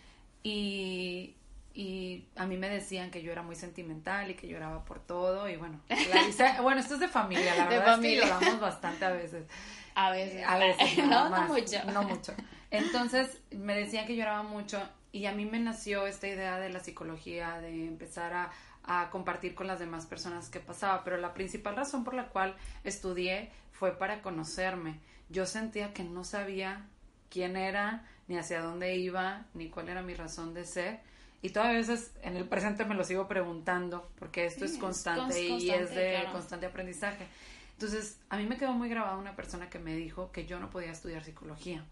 y 0.43 1.37
y 1.75 2.27
a 2.37 2.47
mí 2.47 2.57
me 2.57 2.69
decían 2.69 3.11
que 3.11 3.23
yo 3.23 3.33
era 3.33 3.43
muy 3.43 3.57
sentimental 3.57 4.31
y 4.31 4.35
que 4.35 4.47
lloraba 4.47 4.85
por 4.85 5.01
todo 5.01 5.49
y 5.49 5.57
bueno, 5.57 5.81
bueno, 6.63 6.81
esto 6.81 6.95
es 6.95 7.01
de 7.01 7.09
familia, 7.09 7.55
la 7.57 7.67
verdad 7.67 7.95
es 7.95 8.01
que 8.01 8.17
lloramos 8.17 8.61
bastante 8.61 9.05
a 9.05 9.11
veces. 9.11 9.47
A 9.95 10.11
veces. 10.11 10.45
A 10.47 10.59
veces, 10.59 10.99
no, 11.07 11.29
no 11.29 11.43
mucho. 11.49 11.85
No 11.93 12.03
mucho. 12.03 12.35
Entonces, 12.71 13.41
me 13.51 13.75
decían 13.75 14.07
que 14.07 14.17
lloraba 14.17 14.43
mucho 14.43 14.83
y 15.13 15.27
a 15.27 15.33
mí 15.33 15.45
me 15.45 15.59
nació 15.59 16.07
esta 16.07 16.29
idea 16.29 16.59
de 16.59 16.71
la 16.71 16.81
psicología, 16.81 17.61
de 17.61 17.87
empezar 17.87 18.33
a, 18.33 18.51
a 18.85 19.11
compartir 19.11 19.55
con 19.55 19.67
las 19.67 19.79
demás 19.79 20.07
personas 20.07 20.49
que 20.49 20.61
pasaba, 20.61 21.05
pero 21.05 21.19
la 21.19 21.35
principal 21.35 21.77
razón 21.77 22.05
por 22.05 22.15
la 22.15 22.29
cual 22.29 22.57
estudié 22.85 23.51
fue 23.71 23.99
para 23.99 24.23
conocerme. 24.23 25.01
Yo 25.29 25.47
sentía 25.47 25.93
que 25.93 26.05
no 26.05 26.25
sabía 26.25 26.87
quién 27.29 27.57
era, 27.57 28.05
ni 28.29 28.37
hacia 28.39 28.63
dónde 28.63 28.97
iba, 28.97 29.47
ni 29.55 29.69
cuál 29.69 29.89
era 29.89 30.03
mi 30.03 30.15
razón 30.15 30.55
de 30.55 30.65
ser. 30.65 31.01
Y 31.43 31.51
todavía 31.51 31.75
a 31.75 31.81
veces 31.81 32.13
en 32.23 32.37
el 32.37 32.45
presente 32.45 32.85
me 32.85 32.95
lo 32.95 33.05
sigo 33.05 33.27
preguntando, 33.27 34.09
porque 34.19 34.47
esto 34.47 34.65
es, 34.65 34.79
constante 34.79 35.41
y 35.43 35.71
es 35.71 35.95
de 35.95 36.25
constante 36.31 36.67
aprendizaje. 36.67 37.27
Entonces, 37.73 38.21
a 38.29 38.37
mí 38.37 38.47
me 38.47 38.57
quedó 38.57 38.73
muy 38.73 38.89
grabada 38.89 39.17
una 39.17 39.35
persona 39.35 39.69
que 39.69 39.81
me 39.81 39.97
dijo 39.97 40.31
que 40.31 40.47
yo 40.47 40.61
no 40.61 40.71
podía 40.71 40.93
estudiar 40.93 41.25
psicología, 41.25 41.85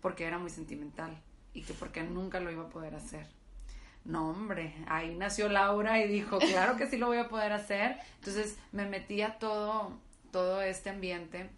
porque 0.00 0.24
era 0.24 0.38
muy 0.38 0.50
sentimental 0.50 1.20
y 1.52 1.62
que 1.62 1.74
porque 1.74 2.04
nunca 2.04 2.38
lo 2.38 2.52
iba 2.52 2.62
a 2.62 2.68
poder 2.68 2.94
hacer. 2.94 3.26
No, 4.04 4.30
hombre, 4.30 4.72
ahí 4.86 5.16
nació 5.16 5.48
Laura 5.48 5.98
y 5.98 6.06
dijo, 6.06 6.38
claro 6.38 6.76
que 6.76 6.86
sí 6.86 6.96
lo 6.96 7.08
voy 7.08 7.18
a 7.18 7.28
poder 7.28 7.52
hacer. 7.52 7.96
Entonces 8.20 8.56
me 8.70 8.86
metí 8.86 9.20
a 9.22 9.38
todo, 9.38 9.98
todo 10.30 10.62
este 10.62 10.90
ambiente 10.90 11.50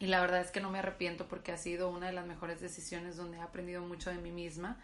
y 0.00 0.06
la 0.06 0.20
verdad 0.20 0.40
es 0.40 0.50
que 0.50 0.60
no 0.60 0.70
me 0.70 0.78
arrepiento 0.78 1.26
porque 1.28 1.52
ha 1.52 1.56
sido 1.56 1.90
una 1.90 2.06
de 2.06 2.12
las 2.12 2.26
mejores 2.26 2.60
decisiones 2.60 3.16
donde 3.16 3.38
he 3.38 3.40
aprendido 3.40 3.82
mucho 3.82 4.10
de 4.10 4.18
mí 4.18 4.30
misma. 4.30 4.76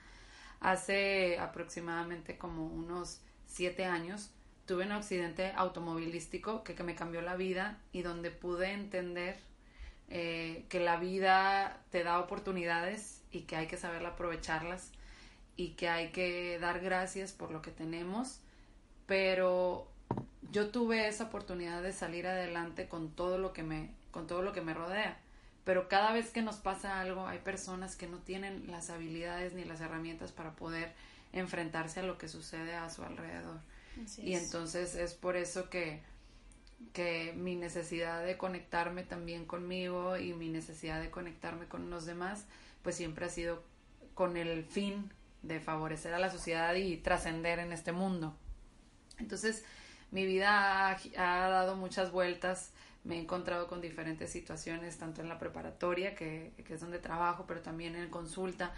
Hace 0.65 1.39
aproximadamente 1.39 2.39
como 2.39 2.65
unos 2.65 3.21
siete 3.47 3.85
años 3.85 4.31
tuve 4.65 4.87
un 4.87 4.93
accidente 4.93 5.53
automovilístico 5.57 6.65
que, 6.65 6.73
me 6.83 6.95
cambió 6.95 7.21
la 7.21 7.37
vida 7.37 7.79
y 7.93 8.01
donde 8.01 8.31
pude 8.31 8.73
entender 8.73 9.37
eh, 10.09 10.65
que 10.71 10.81
la 10.81 10.97
vida 10.97 11.83
te 11.91 12.03
da 12.03 12.19
oportunidades 12.19 13.23
y 13.31 13.43
que 13.43 13.57
hay 13.57 13.67
que 13.67 13.77
saber 13.77 14.07
aprovecharlas 14.07 14.91
y 15.55 15.73
que 15.73 15.91
hay 15.91 16.13
que 16.13 16.59
dar 16.59 16.81
gracias 16.81 17.33
por 17.33 17.51
lo 17.51 17.61
que 17.61 17.71
tenemos, 17.71 18.41
pero 19.05 19.87
yo 20.51 20.71
tuve 20.71 21.09
esa 21.09 21.25
oportunidad 21.25 21.83
de 21.83 21.93
salir 21.93 22.27
adelante 22.27 22.89
con 22.89 23.11
todo 23.11 23.37
lo 23.37 23.53
que 23.53 23.65
me 23.65 23.91
con 24.13 24.27
todo 24.27 24.41
lo 24.41 24.55
que 24.55 24.63
me 24.63 24.73
rodea. 24.73 25.19
Pero 25.65 25.89
cada 25.89 26.13
vez 26.13 26.31
que 26.31 26.43
nos 26.43 26.57
pasa 26.57 27.01
algo, 27.01 27.27
hay 27.27 27.39
personas 27.39 27.97
que 27.97 28.07
no 28.07 28.19
tienen 28.19 28.71
las 28.71 28.91
habilidades 28.91 29.55
ni 29.55 29.65
las 29.65 29.81
herramientas 29.81 30.33
para 30.33 30.53
poder 30.53 30.93
enfrentarse 31.33 32.01
a 32.01 32.03
lo 32.03 32.19
que 32.19 32.29
sucede 32.29 32.75
a 32.75 32.91
su 32.91 33.03
alrededor. 33.03 33.61
y 34.19 34.35
entonces 34.35 34.95
es 34.95 35.15
por 35.15 35.37
eso 35.37 35.71
que, 35.71 36.03
que 36.93 37.33
mi 37.37 37.57
necesidad 37.57 38.25
de 38.25 38.37
conectarme 38.37 39.05
también 39.05 39.47
conmigo 39.47 40.17
y 40.17 40.35
mi 40.35 40.49
necesidad 40.49 41.01
de 41.01 41.11
conectarme 41.11 41.67
con 41.67 41.91
los 41.91 42.05
demás, 42.05 42.45
pues 42.83 42.97
siempre 42.97 43.27
ha 43.27 43.31
sido 43.31 43.63
con 44.15 44.37
el 44.37 44.65
fin 44.65 45.11
de 45.43 45.61
favorecer 45.61 46.15
a 46.15 46.19
la 46.19 46.31
sociedad 46.31 46.75
y 46.75 46.97
trascender 46.97 47.59
en 47.59 47.73
este 47.73 47.93
mundo. 47.93 48.35
Entonces, 49.19 49.65
mi 50.11 50.27
vida 50.27 50.91
ha, 50.91 51.49
dado 51.49 51.77
muchas 51.77 52.11
vueltas, 52.11 52.73
me 53.05 53.17
he 53.17 53.21
encontrado 53.21 53.69
con 53.69 53.81
diferentes 53.81 54.31
situaciones, 54.31 54.99
tanto 54.99 55.21
en 55.21 55.29
la 55.29 55.39
preparatoria, 55.39 56.15
que, 56.15 56.53
que 56.67 56.75
es 56.75 56.81
donde 56.81 56.99
trabajo, 56.99 57.45
pero 57.47 57.61
también 57.61 57.95
en 57.95 58.09
consulta. 58.11 58.73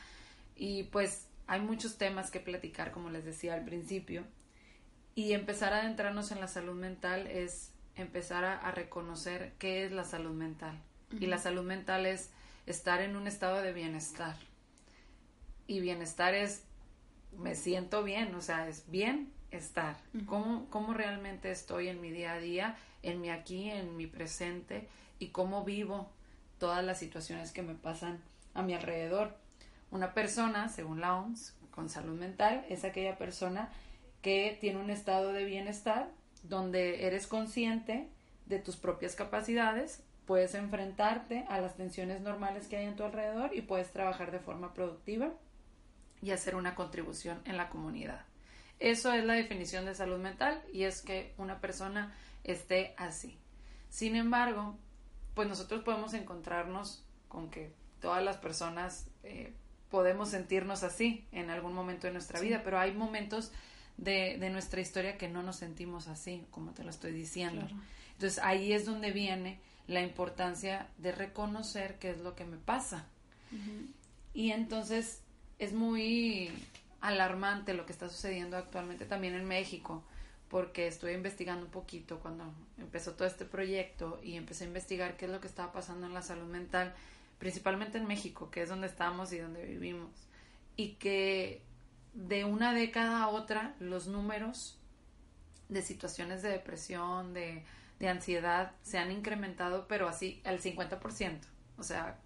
Y 0.56 0.84
pues 0.84 1.28
hay 1.46 1.60
muchos 1.60 1.96
temas 1.96 2.30
que 2.30 2.40
platicar, 2.40 2.90
como 2.90 3.08
les 3.10 3.24
decía 3.24 3.54
al 3.54 3.64
principio. 3.64 4.24
Y 5.14 5.32
empezar 5.32 5.72
a 5.72 5.78
adentrarnos 5.78 6.32
en 6.32 6.40
la 6.40 6.48
salud 6.48 6.74
mental 6.74 7.26
es 7.28 7.70
empezar 7.94 8.44
a, 8.44 8.70
reconocer 8.72 9.54
qué 9.58 9.84
es 9.84 9.92
la 9.92 10.04
salud 10.04 10.32
mental. 10.32 10.78
Y 11.18 11.26
la 11.26 11.38
salud 11.38 11.62
mental 11.62 12.04
es 12.04 12.30
estar 12.66 13.00
en 13.00 13.16
un 13.16 13.26
estado 13.26 13.62
de 13.62 13.72
bienestar 13.72 14.36
y 15.66 15.80
bienestar 15.80 16.34
es 16.34 16.62
me 17.36 17.54
siento 17.54 18.02
bien, 18.02 18.34
o 18.34 18.40
sea, 18.40 18.68
es 18.68 18.90
bien 18.90 19.30
estar. 19.56 19.96
¿Cómo, 20.26 20.66
¿Cómo 20.70 20.94
realmente 20.94 21.50
estoy 21.50 21.88
en 21.88 22.00
mi 22.00 22.10
día 22.10 22.34
a 22.34 22.38
día, 22.38 22.76
en 23.02 23.20
mi 23.20 23.30
aquí, 23.30 23.70
en 23.70 23.96
mi 23.96 24.06
presente 24.06 24.88
y 25.18 25.28
cómo 25.28 25.64
vivo 25.64 26.10
todas 26.58 26.84
las 26.84 26.98
situaciones 26.98 27.52
que 27.52 27.62
me 27.62 27.74
pasan 27.74 28.20
a 28.54 28.62
mi 28.62 28.74
alrededor? 28.74 29.36
Una 29.90 30.14
persona, 30.14 30.68
según 30.68 31.00
la 31.00 31.16
OMS, 31.16 31.54
con 31.70 31.88
salud 31.88 32.18
mental, 32.18 32.64
es 32.68 32.84
aquella 32.84 33.18
persona 33.18 33.70
que 34.22 34.56
tiene 34.60 34.80
un 34.80 34.90
estado 34.90 35.32
de 35.32 35.44
bienestar 35.44 36.08
donde 36.42 37.06
eres 37.06 37.26
consciente 37.26 38.08
de 38.46 38.58
tus 38.58 38.76
propias 38.76 39.14
capacidades, 39.14 40.02
puedes 40.26 40.54
enfrentarte 40.54 41.44
a 41.48 41.60
las 41.60 41.76
tensiones 41.76 42.20
normales 42.20 42.66
que 42.66 42.76
hay 42.76 42.86
en 42.86 42.96
tu 42.96 43.04
alrededor 43.04 43.54
y 43.54 43.62
puedes 43.62 43.92
trabajar 43.92 44.30
de 44.30 44.38
forma 44.38 44.74
productiva 44.74 45.32
y 46.22 46.30
hacer 46.30 46.56
una 46.56 46.74
contribución 46.74 47.40
en 47.44 47.56
la 47.56 47.68
comunidad. 47.68 48.24
Eso 48.78 49.12
es 49.12 49.24
la 49.24 49.34
definición 49.34 49.84
de 49.84 49.94
salud 49.94 50.18
mental 50.18 50.62
y 50.72 50.84
es 50.84 51.02
que 51.02 51.32
una 51.38 51.60
persona 51.60 52.14
esté 52.44 52.94
así. 52.98 53.38
Sin 53.88 54.16
embargo, 54.16 54.76
pues 55.34 55.48
nosotros 55.48 55.82
podemos 55.82 56.14
encontrarnos 56.14 57.04
con 57.28 57.50
que 57.50 57.72
todas 58.00 58.22
las 58.22 58.36
personas 58.36 59.06
eh, 59.22 59.52
podemos 59.90 60.30
sentirnos 60.30 60.82
así 60.82 61.26
en 61.32 61.50
algún 61.50 61.72
momento 61.72 62.06
de 62.06 62.12
nuestra 62.12 62.40
vida, 62.40 62.62
pero 62.64 62.78
hay 62.78 62.92
momentos 62.92 63.52
de, 63.96 64.38
nuestra 64.50 64.80
historia 64.80 65.16
que 65.16 65.28
no 65.28 65.42
nos 65.42 65.56
sentimos 65.56 66.08
así, 66.08 66.44
como 66.50 66.72
te 66.72 66.84
lo 66.84 66.90
estoy 66.90 67.12
diciendo. 67.12 67.66
Entonces 68.12 68.38
ahí 68.42 68.72
es 68.72 68.84
donde 68.84 69.12
viene 69.12 69.58
la 69.86 70.02
importancia 70.02 70.88
de 70.98 71.12
reconocer 71.12 71.98
qué 71.98 72.10
es 72.10 72.18
lo 72.18 72.34
que 72.34 72.44
me 72.44 72.56
pasa. 72.56 73.06
Y 74.34 74.50
entonces 74.50 75.22
es 75.58 75.72
muy 75.72 76.50
alarmante 77.06 77.74
lo 77.74 77.86
que 77.86 77.92
está 77.92 78.08
sucediendo 78.08 78.56
actualmente 78.56 79.06
también 79.06 79.34
en 79.34 79.46
México, 79.46 80.02
porque 80.48 80.86
estuve 80.86 81.12
investigando 81.12 81.64
un 81.64 81.70
poquito 81.70 82.18
cuando 82.20 82.52
empezó 82.78 83.14
todo 83.14 83.26
este 83.28 83.44
proyecto 83.44 84.20
y 84.22 84.36
empecé 84.36 84.64
a 84.64 84.68
investigar 84.68 85.16
qué 85.16 85.26
es 85.26 85.30
lo 85.30 85.40
que 85.40 85.46
estaba 85.46 85.72
pasando 85.72 86.06
en 86.06 86.14
la 86.14 86.22
salud 86.22 86.46
mental, 86.46 86.94
principalmente 87.38 87.98
en 87.98 88.06
México, 88.06 88.50
que 88.50 88.62
es 88.62 88.68
donde 88.68 88.86
estamos 88.86 89.32
y 89.32 89.38
donde 89.38 89.64
vivimos, 89.64 90.10
y 90.76 90.94
que 90.94 91.62
de 92.14 92.44
una 92.44 92.72
década 92.72 93.22
a 93.22 93.28
otra 93.28 93.74
los 93.78 94.06
números 94.06 94.78
de 95.68 95.82
situaciones 95.82 96.42
de 96.42 96.48
depresión, 96.48 97.34
de, 97.34 97.64
de 97.98 98.08
ansiedad, 98.08 98.72
se 98.82 98.98
han 98.98 99.12
incrementado, 99.12 99.86
pero 99.88 100.08
así 100.08 100.40
al 100.44 100.60
50%, 100.60 101.40
o 101.78 101.82
sea, 101.82 102.18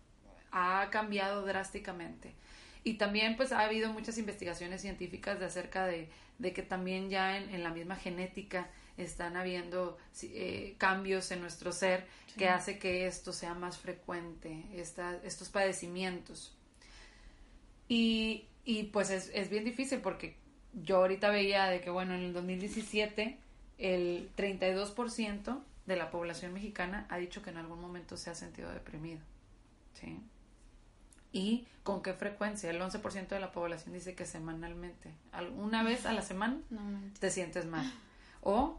ha 0.53 0.89
cambiado 0.91 1.45
drásticamente. 1.45 2.35
Y 2.83 2.95
también 2.95 3.37
pues 3.37 3.53
ha 3.53 3.61
habido 3.61 3.93
muchas 3.93 4.17
investigaciones 4.19 4.81
científicas 4.81 5.39
de 5.39 5.47
acerca 5.47 5.87
de, 5.87 6.09
que 6.41 6.63
también 6.63 7.11
ya 7.11 7.37
en, 7.37 7.63
la 7.63 7.71
misma 7.71 7.97
genética 7.97 8.71
están 8.97 9.37
habiendo 9.37 9.99
eh, 10.23 10.75
cambios 10.79 11.31
en 11.31 11.41
nuestro 11.41 11.73
ser 11.73 12.07
que 12.37 12.49
hace 12.49 12.79
que 12.79 13.07
esto 13.07 13.33
sea 13.33 13.55
más 13.55 13.79
frecuente, 13.79 14.65
estos 14.75 15.49
padecimientos. 15.51 16.57
Y, 17.89 18.47
y 18.65 18.85
pues 18.85 19.11
es, 19.11 19.31
es, 19.35 19.51
bien 19.51 19.65
difícil 19.65 20.01
porque 20.01 20.37
yo 20.73 20.99
ahorita 20.99 21.31
veía 21.31 21.67
de 21.67 21.81
que, 21.81 21.91
bueno, 21.91 22.15
en 22.15 22.23
el 22.23 22.33
2017 22.33 23.37
el 23.79 24.31
32% 24.37 25.61
de 25.87 25.97
la 25.97 26.11
población 26.11 26.53
mexicana 26.53 27.07
ha 27.11 27.19
dicho 27.19 27.43
que 27.43 27.51
en 27.51 27.57
algún 27.57 27.81
momento 27.81 28.17
se 28.17 28.31
ha 28.31 28.35
sentido 28.35 28.71
deprimido. 28.71 29.21
¿sí? 29.95 30.19
Y 31.33 31.67
con 31.83 32.03
qué 32.03 32.15
frecuencia. 32.15 32.71
El 32.71 32.81
11% 32.81 33.29
de 33.29 33.41
la 33.41 33.53
población 33.53 33.95
dice 33.95 34.15
que 34.15 34.27
semanalmente. 34.27 35.13
¿Alguna 35.33 35.83
vez 35.83 36.07
a 36.07 36.13
la 36.13 36.23
semana 36.23 36.59
te 37.19 37.31
sientes 37.31 37.67
mal? 37.67 37.91
O 38.43 38.79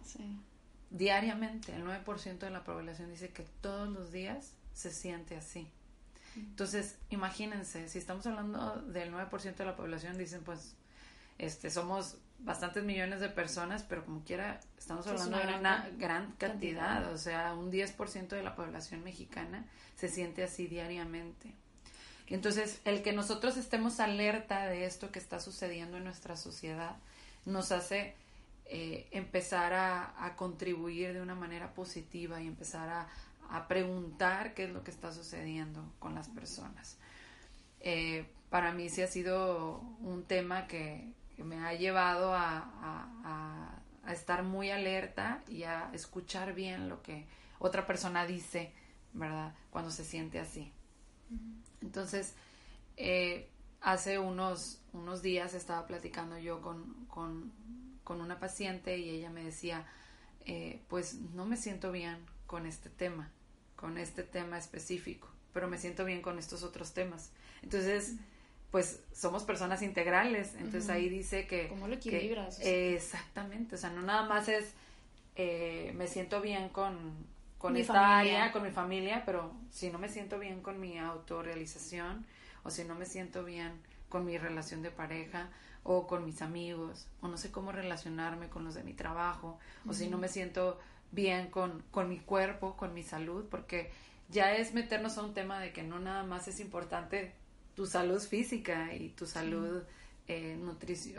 diariamente, 0.89 1.75
el 1.75 1.85
9% 1.85 2.39
de 2.39 2.49
la 2.49 2.63
población 2.63 3.11
dice 3.11 3.29
que 3.29 3.43
todos 3.61 3.87
los 3.87 4.11
días 4.11 4.53
se 4.73 4.89
siente 4.89 5.37
así. 5.37 5.67
Entonces, 6.35 6.97
imagínense, 7.11 7.87
si 7.89 7.99
estamos 7.99 8.25
hablando 8.25 8.81
del 8.81 9.13
9% 9.13 9.55
de 9.55 9.65
la 9.65 9.75
población, 9.75 10.17
dicen 10.17 10.41
pues, 10.43 10.75
este, 11.37 11.69
somos 11.69 12.17
bastantes 12.39 12.83
millones 12.83 13.19
de 13.19 13.29
personas, 13.29 13.83
pero 13.83 14.03
como 14.05 14.23
quiera, 14.23 14.59
estamos 14.77 15.05
hablando 15.07 15.37
de 15.37 15.59
una 15.59 15.89
gran 15.97 16.31
cantidad, 16.33 17.11
o 17.11 17.17
sea, 17.17 17.53
un 17.53 17.71
10% 17.71 18.29
de 18.29 18.43
la 18.43 18.55
población 18.55 19.03
mexicana 19.03 19.65
se 19.95 20.07
siente 20.07 20.43
así 20.43 20.67
diariamente. 20.67 21.53
Entonces, 22.35 22.79
el 22.85 23.03
que 23.03 23.11
nosotros 23.11 23.57
estemos 23.57 23.99
alerta 23.99 24.65
de 24.67 24.85
esto 24.85 25.11
que 25.11 25.19
está 25.19 25.39
sucediendo 25.39 25.97
en 25.97 26.05
nuestra 26.05 26.37
sociedad 26.37 26.95
nos 27.45 27.73
hace 27.73 28.15
eh, 28.65 29.07
empezar 29.11 29.73
a, 29.73 30.33
contribuir 30.37 31.13
de 31.13 31.21
una 31.21 31.35
manera 31.35 31.73
positiva 31.73 32.41
y 32.41 32.47
empezar 32.47 32.89
a, 32.89 33.67
preguntar 33.67 34.53
qué 34.53 34.63
es 34.63 34.69
lo 34.69 34.81
que 34.81 34.91
está 34.91 35.11
sucediendo 35.11 35.83
con 35.99 36.15
las 36.15 36.29
personas. 36.29 36.97
Eh, 37.81 38.25
para 38.49 38.71
mí 38.71 38.87
sí 38.87 39.01
ha 39.01 39.07
sido 39.07 39.81
un 39.99 40.23
tema 40.23 40.67
que, 40.67 41.13
me 41.37 41.57
ha 41.57 41.73
llevado 41.73 42.33
a, 42.33 43.77
estar 44.07 44.43
muy 44.43 44.71
alerta 44.71 45.43
y 45.49 45.63
a 45.63 45.89
escuchar 45.93 46.53
bien 46.53 46.87
lo 46.87 47.01
que 47.01 47.25
otra 47.59 47.85
persona 47.85 48.25
dice, 48.25 48.71
¿verdad? 49.13 49.53
Cuando 49.69 49.91
se 49.91 50.05
siente 50.05 50.39
así. 50.39 50.71
Entonces, 51.81 52.33
eh, 52.97 53.49
hace 53.81 54.19
unos, 54.19 54.79
unos 54.93 55.21
días 55.21 55.53
estaba 55.53 55.87
platicando 55.87 56.37
yo 56.37 56.61
con, 56.61 57.05
con, 57.05 57.51
con 58.03 58.21
una 58.21 58.39
paciente 58.39 58.97
y 58.97 59.09
ella 59.09 59.29
me 59.29 59.43
decía, 59.43 59.85
eh, 60.45 60.81
pues 60.87 61.15
no 61.33 61.45
me 61.45 61.57
siento 61.57 61.91
bien 61.91 62.17
con 62.47 62.65
este 62.65 62.89
tema, 62.89 63.31
con 63.75 63.97
este 63.97 64.23
tema 64.23 64.57
específico, 64.57 65.29
pero 65.53 65.67
me 65.67 65.77
siento 65.77 66.05
bien 66.05 66.21
con 66.21 66.39
estos 66.39 66.63
otros 66.63 66.93
temas. 66.93 67.31
Entonces, 67.61 68.15
pues 68.71 69.01
somos 69.13 69.43
personas 69.43 69.81
integrales, 69.81 70.55
entonces 70.55 70.89
ahí 70.89 71.09
dice 71.09 71.45
que... 71.45 71.67
¿Cómo 71.67 71.87
lo 71.87 71.95
equilibras? 71.95 72.59
exactamente, 72.61 73.75
o 73.75 73.77
sea, 73.77 73.89
no 73.89 74.01
nada 74.01 74.27
más 74.27 74.47
es 74.47 74.73
eh, 75.35 75.93
me 75.95 76.07
siento 76.07 76.41
bien 76.41 76.69
con, 76.69 77.25
con 77.61 77.77
esta 77.77 78.17
área, 78.17 78.51
con 78.51 78.63
mi 78.63 78.71
familia, 78.71 79.21
pero 79.23 79.53
si 79.69 79.91
no 79.91 79.99
me 79.99 80.09
siento 80.09 80.39
bien 80.39 80.61
con 80.61 80.79
mi 80.79 80.97
autorrealización 80.97 82.25
o 82.63 82.71
si 82.71 82.83
no 82.85 82.95
me 82.95 83.05
siento 83.05 83.43
bien 83.43 83.73
con 84.09 84.25
mi 84.25 84.39
relación 84.39 84.81
de 84.81 84.89
pareja 84.89 85.47
o 85.83 86.07
con 86.07 86.25
mis 86.25 86.41
amigos 86.41 87.07
o 87.21 87.27
no 87.27 87.37
sé 87.37 87.51
cómo 87.51 87.71
relacionarme 87.71 88.49
con 88.49 88.65
los 88.65 88.73
de 88.73 88.83
mi 88.83 88.93
trabajo 88.93 89.59
o 89.87 89.93
si 89.93 90.09
no 90.09 90.17
me 90.17 90.27
siento 90.27 90.79
bien 91.11 91.51
con, 91.51 91.83
con 91.91 92.09
mi 92.09 92.17
cuerpo, 92.19 92.75
con 92.75 92.95
mi 92.95 93.03
salud, 93.03 93.45
porque 93.49 93.91
ya 94.29 94.55
es 94.55 94.73
meternos 94.73 95.19
a 95.19 95.23
un 95.23 95.35
tema 95.35 95.59
de 95.59 95.71
que 95.71 95.83
no 95.83 95.99
nada 95.99 96.23
más 96.23 96.47
es 96.47 96.59
importante 96.59 97.35
tu 97.75 97.85
salud 97.85 98.19
física 98.19 98.95
y 98.95 99.09
tu 99.09 99.27
salud 99.27 99.83
eh, 100.27 100.59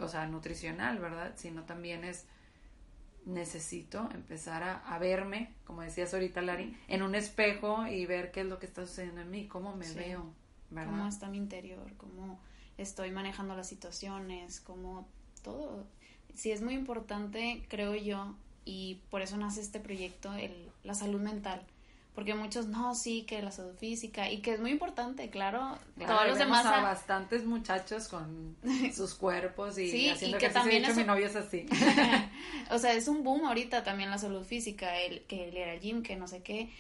o 0.00 0.08
sea, 0.08 0.26
nutricional, 0.26 0.98
¿verdad? 0.98 1.34
Sino 1.36 1.62
también 1.62 2.02
es 2.02 2.26
necesito 3.24 4.08
empezar 4.12 4.62
a, 4.62 4.98
verme, 4.98 5.52
como 5.64 5.82
decías 5.82 6.12
ahorita, 6.12 6.42
Lari, 6.42 6.76
en 6.88 7.02
un 7.02 7.14
espejo 7.14 7.86
y 7.86 8.06
ver 8.06 8.32
qué 8.32 8.40
es 8.40 8.46
lo 8.46 8.58
que 8.58 8.66
está 8.66 8.86
sucediendo 8.86 9.20
en 9.20 9.30
mí, 9.30 9.46
cómo 9.46 9.76
me 9.76 9.90
veo, 9.92 10.32
¿verdad? 10.70 10.90
Cómo 10.90 11.08
está 11.08 11.28
mi 11.28 11.38
interior, 11.38 11.92
cómo 11.96 12.40
estoy 12.78 13.10
manejando 13.10 13.54
las 13.56 13.68
situaciones, 13.68 14.60
cómo 14.60 15.06
todo. 15.42 15.86
Sí, 16.34 16.50
es 16.50 16.62
muy 16.62 16.74
importante, 16.74 17.64
creo 17.68 17.94
yo, 17.94 18.34
y 18.64 19.00
por 19.10 19.22
eso 19.22 19.36
nace 19.36 19.60
este 19.60 19.80
proyecto, 19.80 20.34
el, 20.34 20.70
la 20.82 20.94
salud 20.94 21.20
mental 21.20 21.62
porque 22.14 22.34
muchos 22.34 22.66
no, 22.66 22.94
sí, 22.94 23.22
que 23.22 23.40
la 23.40 23.50
salud 23.50 23.74
física 23.74 24.30
y 24.30 24.42
que 24.42 24.52
es 24.52 24.60
muy 24.60 24.70
importante, 24.70 25.30
claro. 25.30 25.78
todos 25.98 26.28
los 26.28 26.38
demás. 26.38 26.66
A 26.66 26.82
bastantes 26.82 27.44
muchachos 27.44 28.08
con 28.08 28.56
sus 28.94 29.14
cuerpos 29.14 29.78
y 29.78 30.10
haciendo 30.10 30.36
y 30.36 30.40
que 30.40 30.50
también 30.50 30.84
es... 30.84 30.96
mi 30.96 31.04
novio 31.04 31.26
es 31.26 31.36
así. 31.36 31.66
o 32.70 32.78
sea, 32.78 32.92
es 32.92 33.08
un 33.08 33.22
boom 33.22 33.46
ahorita 33.46 33.82
también 33.82 34.10
la 34.10 34.18
salud 34.18 34.44
física, 34.44 34.98
el 34.98 35.22
que 35.22 35.48
el 35.48 35.56
ir 35.56 35.64
al 35.64 35.80
gym, 35.80 36.02
que 36.02 36.16
no 36.16 36.28
sé 36.28 36.42
qué. 36.42 36.70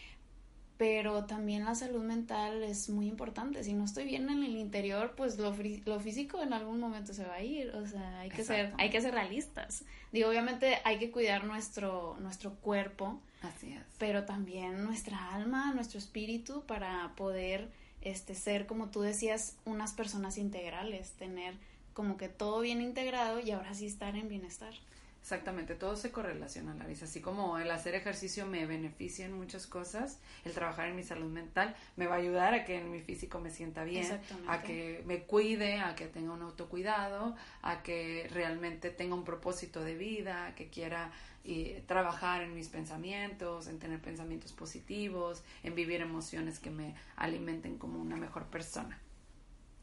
Pero 0.76 1.24
también 1.26 1.64
la 1.64 1.76
salud 1.76 2.02
mental 2.02 2.62
es 2.64 2.90
muy 2.90 3.06
importante. 3.06 3.62
Si 3.62 3.72
no 3.72 3.84
estoy 3.84 4.04
bien 4.04 4.28
en 4.28 4.42
el 4.42 4.56
interior, 4.56 5.14
pues 5.16 5.38
lo, 5.38 5.54
lo 5.84 6.00
físico 6.00 6.42
en 6.42 6.52
algún 6.52 6.80
momento 6.80 7.14
se 7.14 7.24
va 7.24 7.34
a 7.34 7.42
ir. 7.42 7.70
O 7.70 7.86
sea, 7.86 8.20
hay 8.20 8.30
que 8.30 8.42
ser, 8.42 8.72
hay 8.78 8.90
que 8.90 9.00
ser 9.00 9.14
realistas. 9.14 9.84
Digo, 10.10 10.28
obviamente 10.28 10.78
hay 10.84 10.98
que 10.98 11.12
cuidar 11.12 11.44
nuestro, 11.44 12.16
nuestro 12.20 12.54
cuerpo 12.56 13.20
Así 13.42 13.72
es. 13.72 13.82
Pero 13.98 14.24
también 14.24 14.84
nuestra 14.84 15.34
alma, 15.34 15.72
nuestro 15.74 15.98
espíritu 15.98 16.64
para 16.66 17.12
poder 17.16 17.70
este 18.00 18.34
ser 18.34 18.66
como 18.66 18.88
tú 18.88 19.00
decías, 19.00 19.56
unas 19.64 19.92
personas 19.92 20.38
integrales, 20.38 21.12
tener 21.12 21.54
como 21.92 22.16
que 22.16 22.28
todo 22.28 22.60
bien 22.60 22.80
integrado 22.80 23.40
y 23.40 23.50
ahora 23.50 23.74
sí 23.74 23.86
estar 23.86 24.16
en 24.16 24.28
bienestar. 24.28 24.74
Exactamente, 25.22 25.76
todo 25.76 25.94
se 25.94 26.10
correlaciona, 26.10 26.74
Larisa. 26.74 27.04
Así 27.04 27.20
como 27.20 27.56
el 27.56 27.70
hacer 27.70 27.94
ejercicio 27.94 28.44
me 28.44 28.66
beneficia 28.66 29.24
en 29.24 29.32
muchas 29.32 29.68
cosas, 29.68 30.18
el 30.44 30.52
trabajar 30.52 30.88
en 30.88 30.96
mi 30.96 31.04
salud 31.04 31.30
mental 31.30 31.76
me 31.94 32.08
va 32.08 32.16
a 32.16 32.18
ayudar 32.18 32.54
a 32.54 32.64
que 32.64 32.78
en 32.78 32.90
mi 32.90 33.00
físico 33.00 33.38
me 33.38 33.50
sienta 33.50 33.84
bien, 33.84 34.20
a 34.48 34.62
que 34.62 35.04
me 35.06 35.22
cuide, 35.22 35.78
a 35.78 35.94
que 35.94 36.08
tenga 36.08 36.32
un 36.32 36.42
autocuidado, 36.42 37.36
a 37.62 37.84
que 37.84 38.28
realmente 38.32 38.90
tenga 38.90 39.14
un 39.14 39.22
propósito 39.22 39.84
de 39.84 39.94
vida, 39.94 40.48
a 40.48 40.54
que 40.56 40.70
quiera 40.70 41.12
y 41.44 41.74
trabajar 41.86 42.42
en 42.42 42.52
mis 42.54 42.68
pensamientos, 42.68 43.68
en 43.68 43.78
tener 43.78 44.00
pensamientos 44.00 44.52
positivos, 44.52 45.44
en 45.62 45.76
vivir 45.76 46.00
emociones 46.00 46.58
que 46.58 46.70
me 46.70 46.96
alimenten 47.14 47.78
como 47.78 48.00
una 48.00 48.16
mejor 48.16 48.46
persona. 48.46 48.98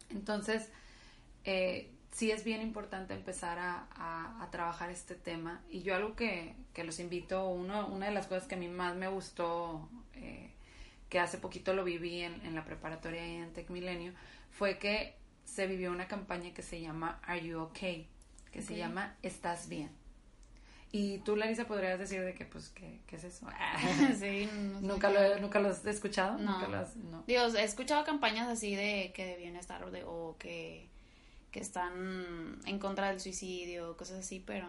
Entonces, 0.10 0.68
eh, 1.46 1.92
sí 2.12 2.32
es 2.32 2.44
bien 2.44 2.62
importante 2.62 3.14
empezar 3.14 3.58
a, 3.60 4.48
trabajar 4.52 4.90
este 4.90 5.16
tema. 5.16 5.62
Y 5.70 5.84
yo 5.84 5.96
algo 5.96 6.16
que, 6.16 6.56
los 6.84 7.00
invito, 7.00 7.48
uno, 7.50 7.88
una 7.88 8.08
de 8.08 8.12
las 8.12 8.28
cosas 8.28 8.48
que 8.48 8.56
a 8.56 8.58
mí 8.58 8.68
más 8.68 8.96
me 8.96 9.08
gustó, 9.08 9.88
eh, 10.16 10.50
que 11.08 11.20
hace 11.20 11.38
poquito 11.38 11.74
lo 11.74 11.84
viví 11.84 12.22
en, 12.22 12.56
la 12.56 12.66
preparatoria 12.66 13.26
y 13.26 13.36
en 13.36 13.54
Tech 13.54 13.70
Milenio, 13.70 14.14
fue 14.52 14.80
que 14.80 15.16
se 15.46 15.68
vivió 15.68 15.92
una 15.92 16.08
campaña 16.08 16.54
que 16.54 16.64
se 16.64 16.82
llama 16.82 17.20
Are 17.24 17.46
You 17.46 17.60
Okay? 17.60 18.08
Que 18.52 18.62
se 18.62 18.76
llama 18.76 19.16
Estás 19.22 19.70
Bien. 19.70 19.92
Y 20.92 21.20
tú, 21.20 21.36
Larisa, 21.36 21.68
podrías 21.68 22.00
decir 22.00 22.22
de 22.24 22.34
que, 22.34 22.46
pues, 22.46 22.70
¿qué, 22.70 23.02
qué 23.06 23.18
es 23.18 23.24
eso? 23.24 23.48
sí, 24.20 24.50
¿Nunca, 24.82 25.12
lo, 25.12 25.40
¿Nunca 25.40 25.60
lo 25.60 25.70
has 25.70 25.86
escuchado? 25.86 26.40
No. 26.40 27.24
Dios, 27.28 27.54
he 27.54 27.64
escuchado 27.64 28.04
campañas 28.04 28.48
así 28.48 28.76
de 28.76 29.12
que 29.14 29.26
de 29.26 29.38
bienestar 29.38 29.84
o, 29.84 29.92
de, 29.92 30.04
o 30.04 30.36
que, 30.40 30.90
que 31.52 31.60
están 31.60 32.60
en 32.66 32.80
contra 32.80 33.10
del 33.10 33.20
suicidio, 33.20 33.98
cosas 33.98 34.20
así, 34.20 34.44
pero 34.46 34.68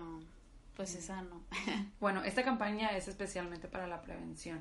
pues 0.76 0.94
esa 0.94 1.22
no. 1.22 1.42
bueno, 2.00 2.24
esta 2.24 2.44
campaña 2.44 2.96
es 2.96 3.08
especialmente 3.08 3.68
para 3.68 3.86
la 3.86 4.02
prevención. 4.02 4.60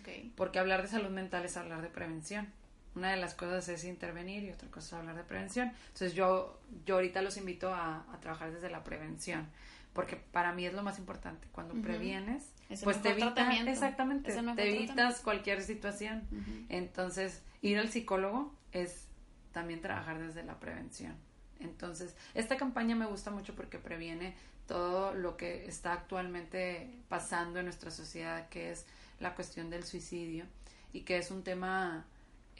Okay. 0.00 0.32
Porque 0.36 0.58
hablar 0.58 0.82
de 0.82 0.88
salud 0.88 1.10
mental 1.10 1.44
es 1.44 1.56
hablar 1.56 1.82
de 1.82 1.88
prevención. 1.88 2.48
Una 2.94 3.10
de 3.10 3.16
las 3.16 3.34
cosas 3.34 3.68
es 3.68 3.84
intervenir 3.84 4.42
y 4.44 4.50
otra 4.50 4.70
cosa 4.70 4.86
es 4.86 4.92
hablar 4.94 5.16
de 5.16 5.24
prevención. 5.24 5.72
Entonces 5.88 6.14
yo, 6.14 6.60
yo 6.86 6.96
ahorita 6.96 7.20
los 7.22 7.36
invito 7.36 7.72
a, 7.72 8.06
a 8.12 8.20
trabajar 8.20 8.52
desde 8.52 8.70
la 8.70 8.84
prevención 8.84 9.48
porque 9.96 10.16
para 10.16 10.52
mí 10.52 10.66
es 10.66 10.74
lo 10.74 10.82
más 10.82 10.98
importante. 10.98 11.48
Cuando 11.52 11.74
previenes, 11.80 12.52
pues 12.84 13.00
te 13.00 13.12
evitas, 13.12 13.66
exactamente, 13.66 14.30
te 14.54 14.76
evitas 14.76 15.20
cualquier 15.20 15.62
situación. 15.62 16.22
Entonces, 16.68 17.42
ir 17.62 17.78
al 17.78 17.88
psicólogo 17.88 18.54
es 18.72 19.08
también 19.52 19.80
trabajar 19.80 20.18
desde 20.18 20.44
la 20.44 20.60
prevención. 20.60 21.14
Entonces, 21.60 22.14
esta 22.34 22.56
campaña 22.56 22.96
me 22.96 23.06
gusta 23.06 23.30
mucho 23.30 23.54
porque 23.54 23.78
previene 23.78 24.34
todo 24.66 25.14
lo 25.14 25.36
que 25.36 25.66
está 25.66 25.92
actualmente 25.92 26.90
pasando 27.08 27.58
en 27.60 27.66
nuestra 27.66 27.90
sociedad, 27.90 28.48
que 28.48 28.70
es 28.72 28.86
la 29.20 29.34
cuestión 29.34 29.70
del 29.70 29.84
suicidio 29.84 30.44
y 30.92 31.02
que 31.02 31.18
es 31.18 31.30
un 31.30 31.42
tema 31.42 32.06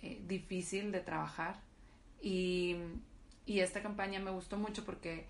eh, 0.02 0.20
difícil 0.26 0.92
de 0.92 1.00
trabajar. 1.00 1.60
Y, 2.22 2.76
y 3.44 3.60
esta 3.60 3.82
campaña 3.82 4.20
me 4.20 4.30
gustó 4.30 4.56
mucho 4.56 4.84
porque 4.84 5.26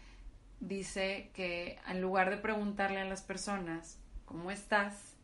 dice 0.61 1.31
que 1.35 1.79
en 1.89 2.01
lugar 2.01 2.31
de 2.31 2.37
preguntarle 2.37 3.01
a 3.01 3.05
las 3.05 3.23
personas 3.23 3.99
cómo 4.25 4.51
estás, 4.51 5.15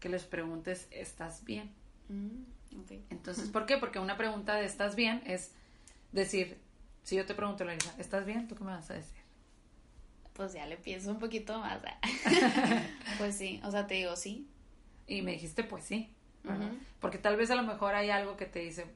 que 0.00 0.08
les 0.08 0.24
preguntes 0.24 0.88
¿estás 0.90 1.44
bien? 1.44 1.70
Mm, 2.08 2.42
Entonces, 3.10 3.48
¿por 3.50 3.66
qué? 3.66 3.76
Porque 3.78 3.98
una 3.98 4.16
pregunta 4.16 4.54
de 4.56 4.64
¿estás 4.64 4.96
bien? 4.96 5.22
es 5.26 5.52
decir, 6.12 6.58
si 7.02 7.16
yo 7.16 7.26
te 7.26 7.34
pregunto, 7.34 7.64
Larisa, 7.64 7.94
¿estás 7.98 8.24
bien? 8.24 8.48
¿Tú 8.48 8.54
qué 8.54 8.64
me 8.64 8.72
vas 8.72 8.90
a 8.90 8.94
decir? 8.94 9.20
Pues 10.32 10.54
ya 10.54 10.66
le 10.66 10.76
pienso 10.76 11.10
un 11.10 11.18
poquito 11.18 11.58
más. 11.58 11.80
pues 13.18 13.36
sí, 13.36 13.60
o 13.64 13.70
sea, 13.70 13.86
te 13.86 13.94
digo 13.94 14.16
sí. 14.16 14.48
Y 15.06 15.22
me 15.22 15.32
dijiste, 15.32 15.64
pues 15.64 15.84
sí. 15.84 16.14
Porque 17.00 17.18
tal 17.18 17.36
vez 17.36 17.50
a 17.50 17.54
lo 17.54 17.62
mejor 17.62 17.94
hay 17.94 18.10
algo 18.10 18.36
que 18.36 18.46
te 18.46 18.60
dice, 18.60 18.86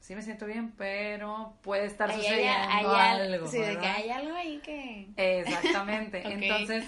sí 0.00 0.14
me 0.14 0.22
siento 0.22 0.46
bien, 0.46 0.72
pero 0.72 1.56
puede 1.62 1.86
estar 1.86 2.12
sucediendo 2.12 2.94
algo. 2.94 3.46
Sí, 3.46 3.58
de 3.58 3.78
que 3.78 3.86
hay 3.86 4.10
algo 4.10 4.34
ahí 4.34 4.60
que. 4.62 5.08
Exactamente. 5.16 6.22
Entonces, 6.24 6.84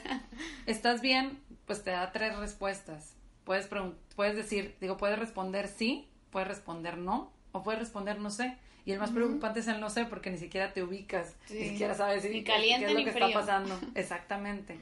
estás 0.67 1.01
bien, 1.01 1.41
pues 1.65 1.83
te 1.83 1.91
da 1.91 2.13
tres 2.13 2.37
respuestas. 2.37 3.15
Puedes, 3.45 3.69
puedes 4.15 4.37
decir, 4.37 4.77
digo, 4.81 4.97
puedes 4.97 5.19
responder 5.19 5.69
sí, 5.69 6.11
puedes 6.31 6.49
responder 6.49 6.99
no, 6.99 7.33
o 7.53 7.63
puedes 7.63 7.81
responder 7.81 8.19
no 8.19 8.31
sé. 8.31 8.59
Y 8.87 8.93
el 8.93 9.01
más 9.01 9.11
preocupante 9.11 9.61
es 9.61 9.67
el 9.67 9.81
no 9.81 9.91
sé, 9.91 10.05
porque 10.07 10.31
ni 10.31 10.39
siquiera 10.39 10.73
te 10.73 10.83
ubicas, 10.83 11.35
ni 11.51 11.71
siquiera 11.71 11.95
sabes 11.95 12.23
ni 12.25 12.45
caliente, 12.45 12.87
qué 12.87 12.93
es 12.93 12.99
lo 12.99 13.05
que 13.05 13.11
está 13.11 13.33
pasando. 13.33 13.79
Exactamente. 13.97 14.79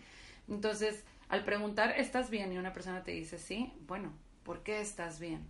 Entonces, 0.47 1.03
al 1.31 1.43
preguntar, 1.43 1.99
¿estás 1.99 2.29
bien? 2.29 2.53
Y 2.53 2.59
una 2.59 2.75
persona 2.75 3.03
te 3.03 3.13
dice 3.13 3.39
sí, 3.39 3.73
bueno, 3.87 4.13
¿por 4.43 4.63
qué 4.63 4.83
estás 4.83 5.19
bien? 5.19 5.41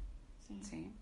¿Sí? 0.62 0.92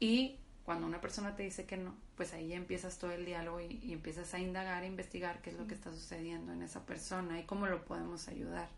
Y 0.00 0.36
cuando 0.64 0.86
una 0.88 1.00
persona 1.00 1.36
te 1.36 1.44
dice 1.44 1.66
que 1.66 1.76
no, 1.76 1.94
pues 2.16 2.32
ahí 2.32 2.52
empiezas 2.52 2.98
todo 2.98 3.12
el 3.12 3.24
diálogo 3.24 3.60
y, 3.60 3.92
empiezas 3.92 4.34
a 4.34 4.40
indagar, 4.40 4.82
a 4.82 4.86
investigar 4.86 5.40
qué 5.40 5.50
es 5.50 5.56
lo 5.56 5.68
que 5.68 5.74
está 5.74 5.92
sucediendo 5.92 6.52
en 6.52 6.62
esa 6.62 6.84
persona 6.84 7.38
y 7.38 7.44
cómo 7.44 7.68
lo 7.68 7.84
podemos 7.84 8.26
ayudar. 8.26 8.68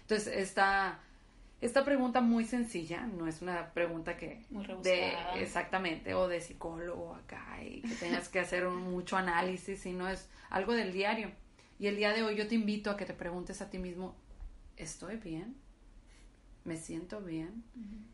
Entonces, 0.00 0.26
esta, 0.26 0.98
esta 1.62 1.84
pregunta 1.84 2.20
muy 2.20 2.44
sencilla, 2.44 3.06
no 3.06 3.28
es 3.28 3.40
una 3.40 3.72
pregunta 3.72 4.16
que... 4.16 4.44
de, 4.82 5.12
exactamente, 5.36 6.12
o 6.12 6.26
de 6.26 6.40
psicólogo 6.40 7.14
acá 7.14 7.62
y 7.62 7.82
que 7.82 7.94
tengas 7.94 8.28
que 8.28 8.40
hacer 8.40 8.66
un, 8.66 8.78
mucho 8.82 9.16
análisis, 9.16 9.78
sino 9.78 10.08
es 10.08 10.28
algo 10.50 10.74
del 10.74 10.92
diario. 10.92 11.30
Y 11.78 11.86
el 11.86 11.96
día 11.96 12.12
de 12.12 12.24
hoy 12.24 12.34
yo 12.34 12.48
te 12.48 12.56
invito 12.56 12.90
a 12.90 12.96
que 12.96 13.06
te 13.06 13.14
preguntes 13.14 13.62
a 13.62 13.70
ti 13.70 13.78
mismo, 13.78 14.16
¿estoy 14.76 15.18
bien? 15.18 15.56
¿Me 16.64 16.76
siento 16.76 17.20
bien? 17.20 17.62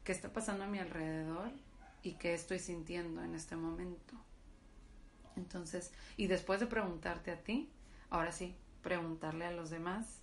¿Qué 0.05 0.13
está 0.13 0.31
pasando 0.31 0.65
a 0.65 0.67
mi 0.67 0.79
alrededor? 0.79 1.51
¿Y 2.03 2.13
qué 2.15 2.35
estoy 2.35 2.59
sintiendo 2.59 3.23
en 3.23 3.35
este 3.35 3.57
momento? 3.57 4.15
Entonces, 5.37 5.91
y 6.19 6.27
después 6.27 6.61
de 6.61 6.67
preguntarte 6.67 7.31
a 7.31 7.43
ti, 7.43 7.71
ahora 8.11 8.31
sí, 8.31 8.55
preguntarle 8.83 9.47
a 9.47 9.53
los 9.53 9.71
demás. 9.71 10.21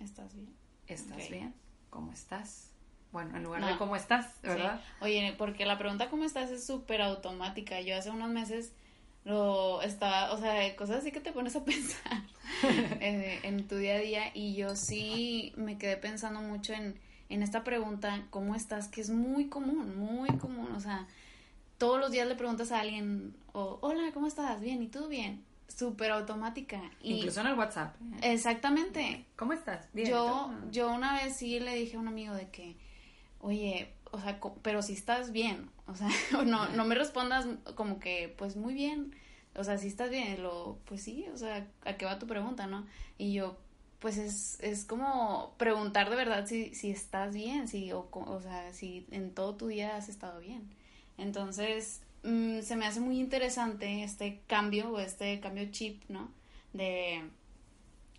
¿Estás 0.00 0.34
bien? 0.34 0.54
¿Estás 0.86 1.28
bien? 1.28 1.54
¿Cómo 1.94 2.10
estás? 2.10 2.72
Bueno, 3.12 3.36
en 3.36 3.44
lugar 3.44 3.64
de 3.64 3.78
cómo 3.78 3.94
estás, 3.94 4.26
¿verdad? 4.42 4.80
Oye, 5.00 5.32
porque 5.38 5.64
la 5.64 5.78
pregunta 5.78 6.10
cómo 6.10 6.24
estás 6.24 6.50
es 6.50 6.66
súper 6.66 7.00
automática. 7.00 7.80
Yo 7.80 7.96
hace 7.96 8.10
unos 8.10 8.30
meses 8.30 8.72
lo 9.24 9.80
estaba, 9.80 10.32
o 10.32 10.38
sea, 10.38 10.74
cosas 10.74 10.96
así 10.96 11.12
que 11.12 11.20
te 11.20 11.30
pones 11.30 11.54
a 11.54 11.64
pensar 11.64 12.24
en, 13.00 13.68
tu 13.68 13.76
día 13.76 13.94
a 13.94 13.98
día 13.98 14.22
y 14.34 14.56
yo 14.56 14.74
sí 14.74 15.52
me 15.56 15.78
quedé 15.78 15.96
pensando 15.96 16.40
mucho 16.40 16.72
en, 16.72 16.98
en 17.28 17.44
esta 17.44 17.62
pregunta, 17.62 18.26
¿cómo 18.30 18.56
estás? 18.56 18.88
Que 18.88 19.00
es 19.00 19.10
muy 19.10 19.46
común, 19.46 19.96
muy 19.96 20.36
común, 20.38 20.72
o 20.74 20.80
sea, 20.80 21.06
todos 21.78 22.00
los 22.00 22.10
días 22.10 22.26
le 22.26 22.34
preguntas 22.34 22.72
a 22.72 22.80
alguien, 22.80 23.36
o, 23.52 23.78
hola, 23.82 24.10
¿cómo 24.12 24.26
estás? 24.26 24.60
Bien, 24.60 24.82
¿y 24.82 24.88
tú 24.88 25.06
bien? 25.06 25.44
Súper 25.68 26.12
automática. 26.12 26.80
Incluso 27.00 27.40
en 27.40 27.48
el 27.48 27.58
WhatsApp. 27.58 27.96
Exactamente. 28.22 29.26
¿Cómo 29.36 29.52
estás? 29.52 29.88
Bien. 29.92 30.08
Yo, 30.08 30.52
yo 30.70 30.92
una 30.92 31.14
vez 31.14 31.36
sí 31.36 31.58
le 31.58 31.74
dije 31.74 31.96
a 31.96 32.00
un 32.00 32.08
amigo 32.08 32.34
de 32.34 32.48
que, 32.50 32.76
oye, 33.40 33.92
o 34.10 34.20
sea, 34.20 34.38
pero 34.62 34.82
si 34.82 34.92
estás 34.92 35.32
bien, 35.32 35.70
o 35.86 35.94
sea, 35.94 36.08
no, 36.44 36.68
no 36.68 36.84
me 36.84 36.94
respondas 36.94 37.46
como 37.74 37.98
que, 37.98 38.32
pues 38.36 38.56
muy 38.56 38.74
bien, 38.74 39.14
o 39.56 39.64
sea, 39.64 39.78
si 39.78 39.88
estás 39.88 40.10
bien, 40.10 40.42
lo, 40.42 40.78
pues 40.84 41.02
sí, 41.02 41.26
o 41.32 41.36
sea, 41.36 41.66
¿a 41.84 41.96
qué 41.96 42.04
va 42.04 42.18
tu 42.18 42.26
pregunta, 42.26 42.66
no? 42.66 42.86
Y 43.18 43.32
yo, 43.32 43.56
pues 43.98 44.18
es, 44.18 44.58
es 44.60 44.84
como 44.84 45.54
preguntar 45.56 46.10
de 46.10 46.16
verdad 46.16 46.46
si, 46.46 46.74
si 46.74 46.90
estás 46.90 47.34
bien, 47.34 47.68
si, 47.68 47.90
o, 47.92 48.08
o 48.12 48.40
sea, 48.40 48.72
si 48.72 49.06
en 49.10 49.32
todo 49.32 49.56
tu 49.56 49.68
día 49.68 49.96
has 49.96 50.08
estado 50.08 50.40
bien. 50.40 50.68
Entonces, 51.16 52.02
mm, 52.24 52.60
se 52.62 52.76
me 52.76 52.86
hace 52.86 53.00
muy 53.00 53.20
interesante 53.20 54.02
este 54.02 54.40
cambio 54.46 54.90
o 54.90 54.98
este 54.98 55.38
cambio 55.40 55.70
chip, 55.70 56.02
¿no? 56.08 56.30
De, 56.72 57.22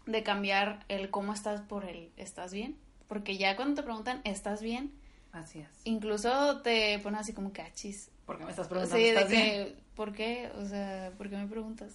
de 0.05 0.23
cambiar 0.23 0.85
el 0.87 1.09
cómo 1.09 1.33
estás 1.33 1.61
por 1.61 1.85
el 1.85 2.11
estás 2.17 2.53
bien. 2.53 2.77
Porque 3.07 3.37
ya 3.37 3.55
cuando 3.55 3.75
te 3.75 3.83
preguntan, 3.83 4.21
¿estás 4.23 4.61
bien? 4.61 4.91
Así 5.31 5.59
es. 5.59 5.69
Incluso 5.83 6.61
te 6.61 6.99
ponen 6.99 7.19
así 7.19 7.33
como 7.33 7.51
cachis. 7.51 8.09
¿Por 8.25 8.37
qué 8.37 8.45
me 8.45 8.51
estás 8.51 8.67
preguntando? 8.67 9.05
Sí, 9.05 9.11
de 9.11 9.27
que, 9.27 9.75
¿por 9.95 10.13
qué? 10.13 10.49
O 10.57 10.65
sea, 10.65 11.11
¿por 11.17 11.29
qué 11.29 11.37
me 11.37 11.47
preguntas? 11.47 11.93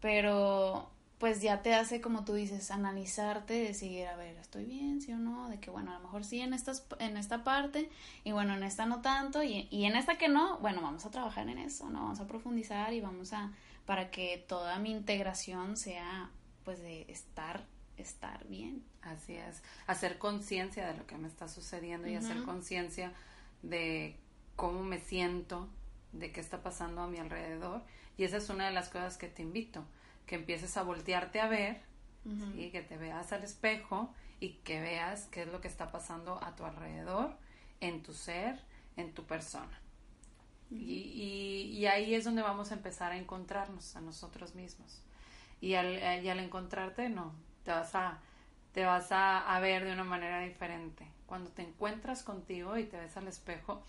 Pero 0.00 0.90
pues 1.18 1.40
ya 1.40 1.62
te 1.62 1.74
hace, 1.74 2.00
como 2.00 2.24
tú 2.24 2.34
dices, 2.34 2.70
analizarte, 2.70 3.54
decir, 3.54 4.06
a 4.06 4.16
ver, 4.16 4.36
¿estoy 4.36 4.66
bien, 4.66 5.00
sí 5.00 5.12
o 5.12 5.18
no? 5.18 5.48
De 5.48 5.58
que, 5.58 5.70
bueno, 5.70 5.90
a 5.90 5.94
lo 5.94 6.00
mejor 6.00 6.24
sí 6.24 6.40
en, 6.40 6.52
estas, 6.52 6.86
en 6.98 7.16
esta 7.16 7.42
parte, 7.42 7.88
y 8.22 8.32
bueno, 8.32 8.54
en 8.54 8.62
esta 8.62 8.84
no 8.84 9.00
tanto, 9.00 9.42
y, 9.42 9.66
y 9.70 9.86
en 9.86 9.96
esta 9.96 10.18
que 10.18 10.28
no, 10.28 10.58
bueno, 10.58 10.82
vamos 10.82 11.06
a 11.06 11.10
trabajar 11.10 11.48
en 11.48 11.58
eso, 11.58 11.88
¿no? 11.88 12.00
Vamos 12.00 12.20
a 12.20 12.26
profundizar 12.26 12.92
y 12.92 13.00
vamos 13.00 13.32
a, 13.32 13.52
para 13.86 14.10
que 14.10 14.44
toda 14.46 14.78
mi 14.78 14.90
integración 14.90 15.78
sea, 15.78 16.30
pues, 16.64 16.82
de 16.82 17.06
estar, 17.08 17.64
estar 17.96 18.46
bien. 18.46 18.84
Así 19.00 19.36
es, 19.36 19.62
hacer 19.86 20.18
conciencia 20.18 20.86
de 20.86 20.98
lo 20.98 21.06
que 21.06 21.16
me 21.16 21.28
está 21.28 21.48
sucediendo 21.48 22.08
y 22.08 22.16
hacer 22.16 22.42
conciencia 22.42 23.12
de 23.62 24.16
cómo 24.56 24.82
me 24.82 24.98
siento, 24.98 25.68
de 26.12 26.32
qué 26.32 26.40
está 26.40 26.62
pasando 26.62 27.02
a 27.02 27.06
mi 27.06 27.18
alrededor, 27.18 27.82
y 28.18 28.24
esa 28.24 28.36
es 28.36 28.50
una 28.50 28.66
de 28.66 28.72
las 28.72 28.88
cosas 28.88 29.16
que 29.16 29.28
te 29.28 29.42
invito 29.42 29.84
que 30.26 30.34
empieces 30.34 30.76
a 30.76 30.82
voltearte 30.82 31.40
a 31.40 31.48
ver, 31.48 31.80
y 32.56 32.70
que 32.70 32.82
te 32.82 32.96
veas 32.96 33.32
al 33.32 33.44
espejo 33.44 34.12
y 34.40 34.54
que 34.64 34.80
veas 34.80 35.26
qué 35.26 35.42
es 35.42 35.48
lo 35.48 35.60
que 35.60 35.68
está 35.68 35.92
pasando 35.92 36.42
a 36.42 36.56
tu 36.56 36.64
alrededor, 36.64 37.36
en 37.80 38.02
tu 38.02 38.12
ser, 38.12 38.60
en 38.96 39.12
tu 39.14 39.24
persona. 39.24 39.80
y, 40.70 41.70
y, 41.72 41.86
ahí 41.86 42.16
es 42.16 42.24
donde 42.24 42.42
vamos 42.42 42.72
a 42.72 42.74
empezar 42.74 43.12
a 43.12 43.16
encontrarnos 43.16 43.94
a 43.94 44.00
nosotros 44.00 44.56
mismos. 44.56 45.00
Y 45.60 45.74
al, 45.74 46.24
y 46.24 46.28
al 46.28 46.40
encontrarte, 46.40 47.08
no, 47.08 47.32
te 47.64 47.70
vas 47.70 47.94
a, 47.94 48.18
te 48.72 48.84
vas 48.84 49.12
a, 49.12 49.54
a 49.54 49.60
ver 49.60 49.84
de 49.84 49.92
una 49.92 50.02
manera 50.02 50.40
diferente. 50.40 51.06
Cuando 51.26 51.50
te 51.50 51.62
encuentras 51.62 52.24
contigo 52.24 52.76
y 52.76 52.84
te 52.84 52.98
ves 52.98 53.16
al 53.16 53.28
espejo, 53.28 53.84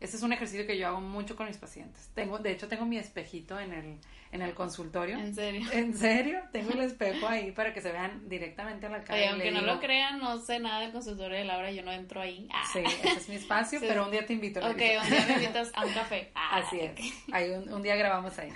ese 0.00 0.16
es 0.16 0.22
un 0.22 0.32
ejercicio 0.32 0.64
que 0.64 0.78
yo 0.78 0.86
hago 0.86 1.00
mucho 1.00 1.34
con 1.34 1.46
mis 1.46 1.56
pacientes. 1.56 2.10
Tengo, 2.14 2.38
de 2.38 2.52
hecho, 2.52 2.68
tengo 2.68 2.86
mi 2.86 2.98
espejito 2.98 3.58
en 3.58 3.72
el, 3.72 3.98
en 4.30 4.42
el 4.42 4.54
consultorio. 4.54 5.18
¿En 5.18 5.34
serio? 5.34 5.68
En 5.72 5.96
serio, 5.96 6.40
tengo 6.52 6.70
el 6.72 6.82
espejo 6.82 7.26
ahí 7.26 7.50
para 7.50 7.74
que 7.74 7.80
se 7.80 7.90
vean 7.90 8.28
directamente 8.28 8.86
a 8.86 8.90
la 8.90 9.02
cara. 9.02 9.18
Oye, 9.18 9.28
aunque 9.28 9.50
no 9.50 9.62
lo 9.62 9.80
crean, 9.80 10.20
no 10.20 10.38
sé 10.38 10.60
nada 10.60 10.82
del 10.82 10.92
consultorio 10.92 11.36
de 11.36 11.44
Laura, 11.44 11.72
yo 11.72 11.82
no 11.82 11.90
entro 11.90 12.20
ahí. 12.20 12.48
Ah. 12.52 12.62
Sí, 12.72 12.78
ese 12.78 13.18
es 13.18 13.28
mi 13.28 13.34
espacio, 13.34 13.80
pero 13.82 14.04
un 14.04 14.12
día 14.12 14.24
te 14.24 14.34
invito. 14.34 14.60
Ok, 14.60 14.66
un 14.70 15.10
día 15.10 15.24
me 15.26 15.34
invitas 15.34 15.72
a 15.74 15.84
un 15.84 15.92
café. 15.94 16.30
Ah, 16.34 16.58
Así 16.58 16.78
es, 16.78 16.94
ahí 17.32 17.50
un, 17.50 17.72
un 17.72 17.82
día 17.82 17.96
grabamos 17.96 18.38
ahí. 18.38 18.52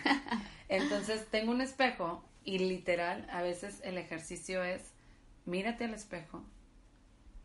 Entonces, 0.69 1.27
tengo 1.31 1.51
un 1.51 1.61
espejo 1.61 2.25
y 2.45 2.59
literal, 2.59 3.29
a 3.33 3.43
veces 3.43 3.81
el 3.83 3.99
ejercicio 3.99 4.63
es, 4.63 4.93
mírate 5.45 5.85
al 5.85 5.95
espejo, 5.95 6.45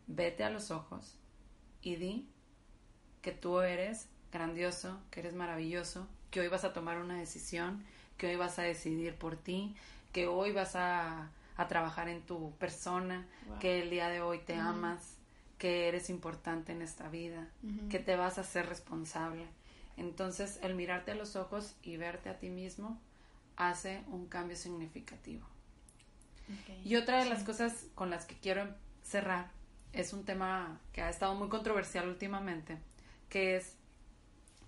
vete 0.06 0.44
a 0.44 0.50
los 0.50 0.70
ojos 0.70 1.18
y 1.82 1.96
di 1.96 2.28
que 3.22 3.32
tú 3.32 3.60
eres 3.60 4.08
grandioso, 4.32 4.98
que 5.10 5.20
eres 5.20 5.34
maravilloso, 5.34 6.06
que 6.30 6.40
hoy 6.40 6.48
vas 6.48 6.64
a 6.64 6.72
tomar 6.72 6.98
una 6.98 7.18
decisión, 7.18 7.84
que 8.16 8.28
hoy 8.28 8.36
vas 8.36 8.58
a 8.58 8.62
decidir 8.62 9.14
por 9.14 9.36
ti, 9.36 9.74
que 10.12 10.26
hoy 10.26 10.52
vas 10.52 10.76
a, 10.76 11.30
trabajar 11.68 12.08
en 12.08 12.22
tu 12.22 12.52
persona, 12.52 13.26
que 13.58 13.82
el 13.82 13.90
día 13.90 14.08
de 14.08 14.20
hoy 14.20 14.38
te 14.38 14.54
amas, 14.54 15.16
que 15.58 15.88
eres 15.88 16.08
importante 16.08 16.70
en 16.70 16.82
esta 16.82 17.08
vida, 17.08 17.48
que 17.90 17.98
te 17.98 18.14
vas 18.14 18.38
a 18.38 18.44
ser 18.44 18.66
responsable. 18.66 19.44
Entonces, 19.96 20.60
el 20.62 20.76
mirarte 20.76 21.10
a 21.10 21.14
los 21.16 21.34
ojos 21.34 21.74
y 21.82 21.96
verte 21.96 22.28
a 22.28 22.38
ti 22.38 22.48
mismo 22.48 23.00
hace 23.56 24.04
un 24.06 24.28
cambio 24.28 24.56
significativo. 24.56 25.44
Y 26.84 26.94
otra 26.94 27.24
de 27.24 27.28
las 27.28 27.42
cosas 27.42 27.86
con 27.96 28.08
las 28.08 28.24
que 28.24 28.36
quiero 28.36 28.68
cerrar 29.02 29.50
es 29.92 30.12
un 30.12 30.24
tema 30.24 30.80
que 30.92 31.02
ha 31.02 31.10
estado 31.10 31.34
muy 31.34 31.48
controversial 31.48 32.08
últimamente, 32.08 32.78
que 33.28 33.56
es 33.56 33.74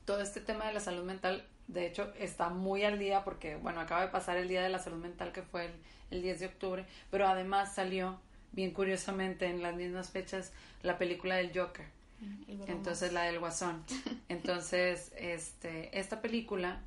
todo 0.04 0.20
este 0.20 0.40
tema 0.40 0.66
de 0.66 0.72
la 0.72 0.80
salud 0.80 1.04
mental. 1.04 1.46
De 1.68 1.86
hecho, 1.86 2.12
está 2.18 2.48
muy 2.48 2.84
al 2.84 2.98
día 2.98 3.22
porque, 3.24 3.56
bueno, 3.56 3.80
acaba 3.80 4.02
de 4.02 4.08
pasar 4.08 4.36
el 4.36 4.48
Día 4.48 4.62
de 4.62 4.68
la 4.68 4.80
Salud 4.80 4.98
Mental 4.98 5.30
que 5.32 5.42
fue 5.42 5.70
el, 6.10 6.22
10 6.22 6.40
de 6.40 6.46
octubre, 6.46 6.84
pero 7.12 7.28
además 7.28 7.74
salió, 7.76 8.18
bien 8.50 8.72
curiosamente, 8.72 9.46
en 9.46 9.62
las 9.62 9.76
mismas 9.76 10.10
fechas, 10.10 10.52
la 10.82 10.98
película 10.98 11.36
del 11.36 11.56
Joker. 11.56 11.86
Entonces, 12.66 13.12
la 13.12 13.22
del 13.22 13.38
Guasón. 13.38 13.84
Entonces, 14.28 15.12
este, 15.16 15.96
esta 15.98 16.20
película 16.20 16.80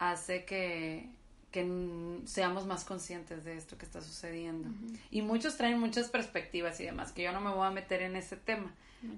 hace 0.00 0.44
que, 0.44 1.08
que 1.52 2.18
seamos 2.24 2.66
más 2.66 2.84
conscientes 2.84 3.44
de 3.44 3.56
esto 3.56 3.78
que 3.78 3.86
está 3.86 4.00
sucediendo. 4.00 4.68
Y 5.12 5.22
muchos 5.22 5.56
traen 5.56 5.78
muchas 5.78 6.08
perspectivas 6.08 6.80
y 6.80 6.84
demás, 6.84 7.12
que 7.12 7.22
yo 7.22 7.30
no 7.30 7.40
me 7.40 7.50
voy 7.50 7.68
a 7.68 7.70
meter 7.70 8.02
en 8.02 8.16
ese 8.16 8.36
tema 8.36 8.74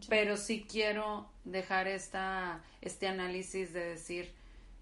pero 0.09 0.37
sí 0.37 0.67
quiero 0.71 1.27
dejar 1.45 1.89
esta, 1.89 2.61
este 2.81 3.09
análisis 3.09 3.73
de 3.73 3.85
decir, 3.85 4.33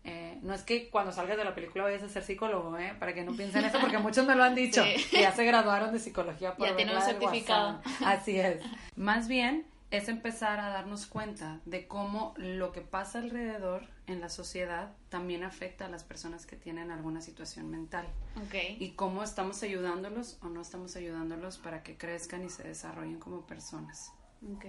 eh, 0.05 0.39
no 0.43 0.53
es 0.53 0.63
que 0.63 0.91
cuando 0.91 1.13
salgas 1.13 1.39
de 1.39 1.45
la 1.45 1.55
película 1.55 1.85
vayas 1.85 2.03
a 2.03 2.09
ser 2.09 2.23
psicólogo, 2.23 2.77
¿eh? 2.79 2.95
Para 2.99 3.15
que 3.15 3.25
no 3.25 3.35
piensen 3.35 3.65
eso, 3.65 3.79
porque 3.81 3.99
muchos 3.99 4.27
me 4.27 4.35
lo 4.35 4.45
han 4.45 4.55
dicho. 4.55 4.85
ya 5.13 5.33
se 5.33 5.45
graduaron 5.45 5.93
de 5.93 5.99
psicología 5.99 6.55
por 6.55 6.69
Ya 6.69 6.77
tienen 6.77 6.97
un 6.97 7.03
certificado. 7.03 7.81
Así 8.05 8.39
es. 8.39 8.61
Más 8.97 9.29
bien 9.29 9.65
es 9.91 10.09
empezar 10.09 10.61
a 10.61 10.69
darnos 10.69 11.07
cuenta 11.07 11.61
de 11.65 11.87
cómo 11.87 12.35
lo 12.37 12.73
que 12.73 12.81
pasa 12.81 13.21
alrededor 13.21 13.87
en 14.07 14.21
la 14.21 14.29
sociedad 14.29 14.93
también 15.09 15.45
afecta 15.45 15.87
a 15.87 15.89
las 15.89 16.05
personas 16.05 16.47
que 16.47 16.57
tienen 16.57 16.91
alguna 16.91 17.21
situación 17.21 17.71
mental. 17.71 18.07
Okay. 18.47 18.77
Y 18.81 18.91
cómo 18.91 19.23
estamos 19.23 19.63
ayudándolos 19.63 20.39
o 20.43 20.49
no 20.49 20.61
estamos 20.61 20.97
ayudándolos 20.97 21.59
para 21.59 21.83
que 21.83 21.97
crezcan 21.97 22.45
y 22.45 22.51
se 22.51 22.65
desarrollen 22.65 23.19
como 23.19 23.47
personas. 23.47 24.13
Ok. 24.53 24.65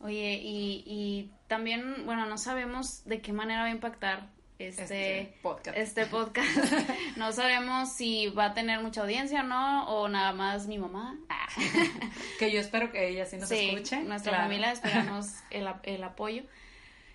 Oye, 0.00 0.40
y, 0.42 0.82
y 0.86 1.30
también, 1.46 2.06
bueno, 2.06 2.26
no 2.26 2.38
sabemos 2.38 3.04
de 3.04 3.20
qué 3.20 3.32
manera 3.32 3.62
va 3.62 3.66
a 3.68 3.70
impactar 3.70 4.28
este, 4.68 4.82
este 4.82 5.34
podcast. 5.42 5.76
Este 5.76 6.06
podcast. 6.06 6.56
no 7.16 7.32
sabemos 7.32 7.92
si 7.92 8.28
va 8.28 8.46
a 8.46 8.54
tener 8.54 8.80
mucha 8.80 9.02
audiencia 9.02 9.40
o 9.40 9.44
no, 9.44 9.88
o 9.88 10.08
nada 10.08 10.32
más 10.32 10.66
mi 10.66 10.78
mamá. 10.78 11.18
que 12.38 12.52
yo 12.52 12.60
espero 12.60 12.92
que 12.92 13.08
ella 13.08 13.26
sí 13.26 13.36
nos 13.38 13.48
sí, 13.48 13.70
escuche. 13.70 14.02
Nuestra 14.04 14.38
familia 14.38 14.72
esperamos 14.72 15.34
el, 15.50 15.68
el 15.82 16.04
apoyo. 16.04 16.44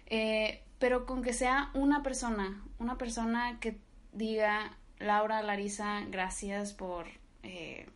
Eh, 0.08 0.62
pero 0.80 1.06
con 1.06 1.23
que 1.23 1.34
sea 1.34 1.71
una 1.73 2.04
persona, 2.04 2.63
una 2.80 2.97
persona 2.97 3.60
que 3.60 3.78
diga, 4.13 4.78
Laura, 5.00 5.41
Larisa, 5.41 6.02
gracias 6.10 6.73
por 6.73 7.08
eh, 7.43 7.88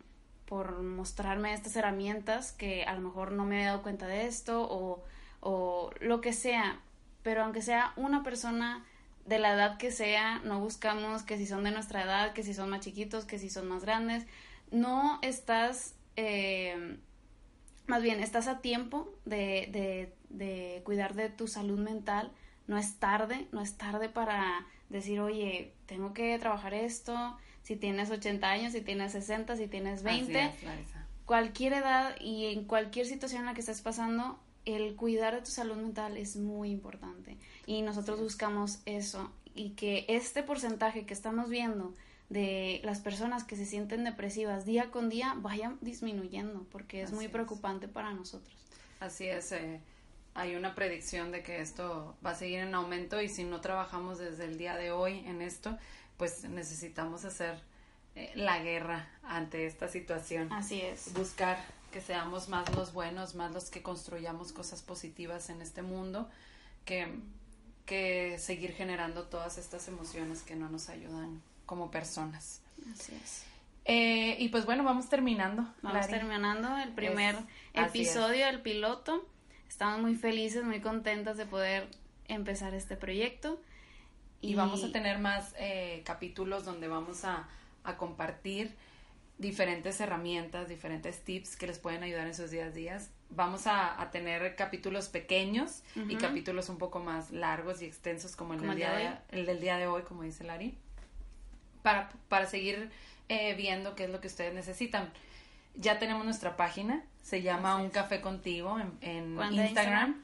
por 0.52 0.82
mostrarme 0.82 1.54
estas 1.54 1.76
herramientas 1.76 2.52
que 2.52 2.84
a 2.84 2.94
lo 2.94 3.00
mejor 3.00 3.32
no 3.32 3.46
me 3.46 3.56
había 3.56 3.68
dado 3.68 3.82
cuenta 3.82 4.06
de 4.06 4.26
esto 4.26 4.68
o, 4.70 5.02
o 5.40 5.90
lo 6.02 6.20
que 6.20 6.34
sea, 6.34 6.78
pero 7.22 7.42
aunque 7.42 7.62
sea 7.62 7.94
una 7.96 8.22
persona 8.22 8.84
de 9.24 9.38
la 9.38 9.54
edad 9.54 9.78
que 9.78 9.90
sea, 9.90 10.40
no 10.40 10.60
buscamos 10.60 11.22
que 11.22 11.38
si 11.38 11.46
son 11.46 11.64
de 11.64 11.70
nuestra 11.70 12.02
edad, 12.02 12.34
que 12.34 12.42
si 12.42 12.52
son 12.52 12.68
más 12.68 12.80
chiquitos, 12.80 13.24
que 13.24 13.38
si 13.38 13.48
son 13.48 13.66
más 13.66 13.82
grandes, 13.86 14.26
no 14.70 15.18
estás, 15.22 15.94
eh, 16.16 16.98
más 17.86 18.02
bien, 18.02 18.20
estás 18.20 18.46
a 18.46 18.60
tiempo 18.60 19.10
de, 19.24 19.70
de, 19.72 20.14
de 20.28 20.82
cuidar 20.84 21.14
de 21.14 21.30
tu 21.30 21.48
salud 21.48 21.78
mental, 21.78 22.30
no 22.66 22.76
es 22.76 22.96
tarde, 22.96 23.48
no 23.52 23.62
es 23.62 23.78
tarde 23.78 24.10
para 24.10 24.66
decir, 24.90 25.18
oye, 25.20 25.72
tengo 25.86 26.12
que 26.12 26.38
trabajar 26.38 26.74
esto, 26.74 27.38
si 27.62 27.76
tienes 27.76 28.10
80 28.10 28.48
años, 28.48 28.72
si 28.72 28.80
tienes 28.80 29.12
60, 29.12 29.56
si 29.56 29.68
tienes 29.68 30.02
20, 30.02 30.50
cualquier 31.24 31.74
edad 31.74 32.14
y 32.20 32.46
en 32.46 32.64
cualquier 32.64 33.06
situación 33.06 33.40
en 33.40 33.46
la 33.46 33.54
que 33.54 33.60
estés 33.60 33.80
pasando, 33.80 34.38
el 34.64 34.94
cuidar 34.96 35.34
de 35.34 35.40
tu 35.40 35.50
salud 35.50 35.76
mental 35.76 36.16
es 36.16 36.36
muy 36.36 36.70
importante. 36.70 37.36
Y 37.66 37.82
nosotros 37.82 38.20
buscamos 38.20 38.80
eso. 38.86 39.32
Y 39.54 39.70
que 39.70 40.06
este 40.08 40.42
porcentaje 40.42 41.04
que 41.04 41.14
estamos 41.14 41.48
viendo 41.48 41.94
de 42.28 42.80
las 42.82 43.00
personas 43.00 43.44
que 43.44 43.56
se 43.56 43.66
sienten 43.66 44.04
depresivas 44.04 44.64
día 44.64 44.90
con 44.90 45.10
día 45.10 45.34
vaya 45.36 45.74
disminuyendo 45.82 46.66
porque 46.72 47.02
es 47.02 47.12
muy 47.12 47.28
preocupante 47.28 47.88
para 47.88 48.14
nosotros. 48.14 48.56
Así 49.00 49.26
es, 49.26 49.52
eh, 49.52 49.80
hay 50.34 50.54
una 50.54 50.74
predicción 50.74 51.30
de 51.30 51.42
que 51.42 51.60
esto 51.60 52.16
va 52.24 52.30
a 52.30 52.34
seguir 52.34 52.60
en 52.60 52.74
aumento 52.74 53.20
y 53.20 53.28
si 53.28 53.44
no 53.44 53.60
trabajamos 53.60 54.18
desde 54.18 54.46
el 54.46 54.56
día 54.56 54.76
de 54.76 54.90
hoy 54.90 55.18
en 55.26 55.42
esto, 55.42 55.76
pues 56.16 56.44
necesitamos 56.44 57.24
hacer 57.24 57.60
eh, 58.14 58.32
la 58.34 58.58
guerra 58.58 59.08
ante 59.22 59.66
esta 59.66 59.88
situación. 59.88 60.52
Así 60.52 60.80
es. 60.80 61.12
Buscar 61.14 61.58
que 61.92 62.00
seamos 62.00 62.48
más 62.48 62.74
los 62.74 62.92
buenos, 62.92 63.34
más 63.34 63.52
los 63.52 63.70
que 63.70 63.82
construyamos 63.82 64.52
cosas 64.52 64.82
positivas 64.82 65.50
en 65.50 65.62
este 65.62 65.82
mundo, 65.82 66.28
que, 66.84 67.08
que 67.86 68.38
seguir 68.38 68.72
generando 68.72 69.24
todas 69.24 69.58
estas 69.58 69.88
emociones 69.88 70.42
que 70.42 70.56
no 70.56 70.68
nos 70.68 70.88
ayudan 70.88 71.42
como 71.66 71.90
personas. 71.90 72.60
Así 72.92 73.14
es. 73.22 73.44
Eh, 73.84 74.36
y 74.38 74.48
pues 74.48 74.64
bueno, 74.64 74.84
vamos 74.84 75.08
terminando. 75.08 75.66
Vamos 75.82 76.06
terminando 76.08 76.76
el 76.78 76.92
primer 76.92 77.36
episodio 77.74 78.46
del 78.46 78.60
piloto. 78.60 79.26
Estamos 79.68 80.00
muy 80.00 80.14
felices, 80.14 80.64
muy 80.64 80.80
contentas 80.80 81.36
de 81.36 81.46
poder 81.46 81.88
empezar 82.28 82.74
este 82.74 82.96
proyecto. 82.96 83.60
Y, 84.42 84.54
vamos 84.54 84.84
a 84.84 84.92
tener 84.92 85.18
más 85.18 85.54
eh, 85.58 86.02
capítulos 86.04 86.64
donde 86.64 86.88
vamos 86.88 87.24
a, 87.24 87.48
a 87.84 87.96
compartir 87.96 88.74
diferentes 89.38 90.00
herramientas, 90.00 90.68
diferentes 90.68 91.20
tips 91.22 91.56
que 91.56 91.66
les 91.66 91.78
pueden 91.78 92.02
ayudar 92.02 92.26
en 92.26 92.34
sus 92.34 92.50
días 92.50 92.68
a 92.68 92.70
días. 92.70 93.10
Vamos 93.30 93.66
a, 93.66 94.00
a 94.00 94.10
tener 94.10 94.56
capítulos 94.56 95.08
pequeños 95.08 95.82
y 96.08 96.16
capítulos 96.16 96.68
un 96.68 96.78
poco 96.78 97.00
más 97.00 97.30
largos 97.30 97.82
y 97.82 97.86
extensos 97.86 98.36
como 98.36 98.54
el, 98.54 98.60
del, 98.60 98.76
día 98.76 98.92
de, 98.92 99.38
el 99.38 99.46
del 99.46 99.60
día 99.60 99.78
de 99.78 99.86
hoy, 99.86 100.02
como 100.02 100.22
dice 100.22 100.44
Lari, 100.44 100.76
para, 101.82 102.10
para 102.28 102.46
seguir 102.46 102.90
eh, 103.28 103.54
viendo 103.54 103.94
qué 103.94 104.04
es 104.04 104.10
lo 104.10 104.20
que 104.20 104.28
ustedes 104.28 104.52
necesitan. 104.54 105.10
Ya 105.74 105.98
tenemos 105.98 106.24
nuestra 106.24 106.56
página, 106.56 107.02
se 107.22 107.40
llama 107.40 107.76
Un 107.76 107.88
Café 107.88 108.20
Contigo 108.20 108.78
en, 109.00 109.38
Instagram. 109.40 110.22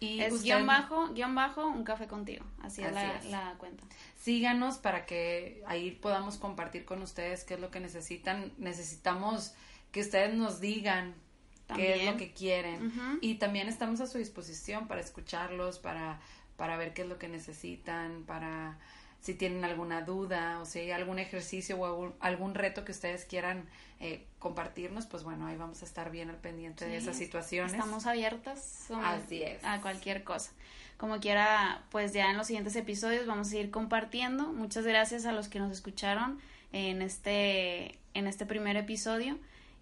Y 0.00 0.20
es 0.20 0.42
guion 0.42 0.66
bajo, 0.66 1.08
guion 1.12 1.34
bajo, 1.34 1.66
Un 1.66 1.84
Café 1.84 2.06
Contigo, 2.06 2.44
así, 2.62 2.82
es, 2.82 2.92
la, 2.92 3.20
la 3.24 3.54
cuenta. 3.58 3.84
Síganos 4.18 4.78
para 4.78 5.04
que 5.04 5.62
ahí 5.66 5.90
podamos 5.90 6.38
compartir 6.38 6.86
con 6.86 7.02
ustedes 7.02 7.44
qué 7.44 7.54
es 7.54 7.60
lo 7.60 7.70
que 7.70 7.80
necesitan. 7.80 8.52
Necesitamos 8.58 9.54
que 9.92 10.00
ustedes 10.00 10.34
nos 10.34 10.60
digan 10.60 11.14
qué 11.74 11.96
es 11.96 12.10
lo 12.10 12.16
que 12.16 12.32
quieren. 12.32 12.92
Y 13.20 13.34
también 13.36 13.68
estamos 13.68 14.00
a 14.00 14.06
su 14.06 14.18
disposición 14.18 14.88
para 14.88 15.00
escucharlos, 15.00 15.78
para, 15.78 16.20
para 16.56 16.76
ver 16.76 16.94
qué 16.94 17.02
es 17.02 17.08
lo 17.08 17.18
que 17.18 17.28
necesitan, 17.28 18.24
para 18.24 18.78
si 19.20 19.34
tienen 19.34 19.64
alguna 19.64 20.02
duda 20.02 20.60
o 20.60 20.64
si 20.64 20.80
hay 20.80 20.90
algún 20.92 21.18
ejercicio 21.18 21.78
o 21.78 22.14
algún, 22.20 22.54
reto 22.54 22.84
que 22.84 22.92
ustedes 22.92 23.24
quieran 23.24 23.68
eh, 24.00 24.24
compartirnos, 24.38 25.06
pues 25.06 25.24
bueno, 25.24 25.46
ahí 25.46 25.56
vamos 25.56 25.82
a 25.82 25.84
estar 25.84 26.10
bien 26.10 26.30
al 26.30 26.36
pendiente 26.36 26.86
de 26.86 26.96
esas 26.96 27.16
situaciones. 27.16 27.72
Estamos 27.72 28.06
abiertas 28.06 28.90
Así 28.90 29.42
es. 29.42 29.62
a 29.62 29.80
cualquier 29.80 30.24
cosa. 30.24 30.52
Como 30.96 31.20
quiera, 31.20 31.82
pues 31.90 32.12
ya 32.12 32.30
en 32.30 32.36
los 32.36 32.46
siguientes 32.46 32.76
episodios 32.76 33.26
vamos 33.26 33.52
a 33.52 33.56
ir 33.56 33.70
compartiendo. 33.70 34.52
Muchas 34.52 34.84
gracias 34.86 35.26
a 35.26 35.32
los 35.32 35.48
que 35.48 35.58
nos 35.58 35.70
escucharon 35.72 36.38
en 36.72 37.02
este, 37.02 37.98
en 38.14 38.26
este 38.26 38.46
primer 38.46 38.76
episodio. 38.76 39.38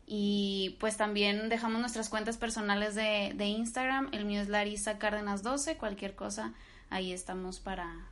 Y 0.06 0.76
pues 0.80 0.96
también 0.96 1.48
dejamos 1.48 1.80
nuestras 1.80 2.08
cuentas 2.08 2.38
personales 2.38 2.94
de, 2.94 3.32
de 3.36 3.46
Instagram. 3.46 4.08
El 4.12 4.24
mío 4.24 4.40
es 4.40 4.48
Larisa 4.48 4.98
Cárdenas 4.98 5.42
12. 5.42 5.76
Cualquier 5.76 6.14
cosa, 6.14 6.54
ahí 6.90 7.12
estamos 7.12 7.60
para. 7.60 8.08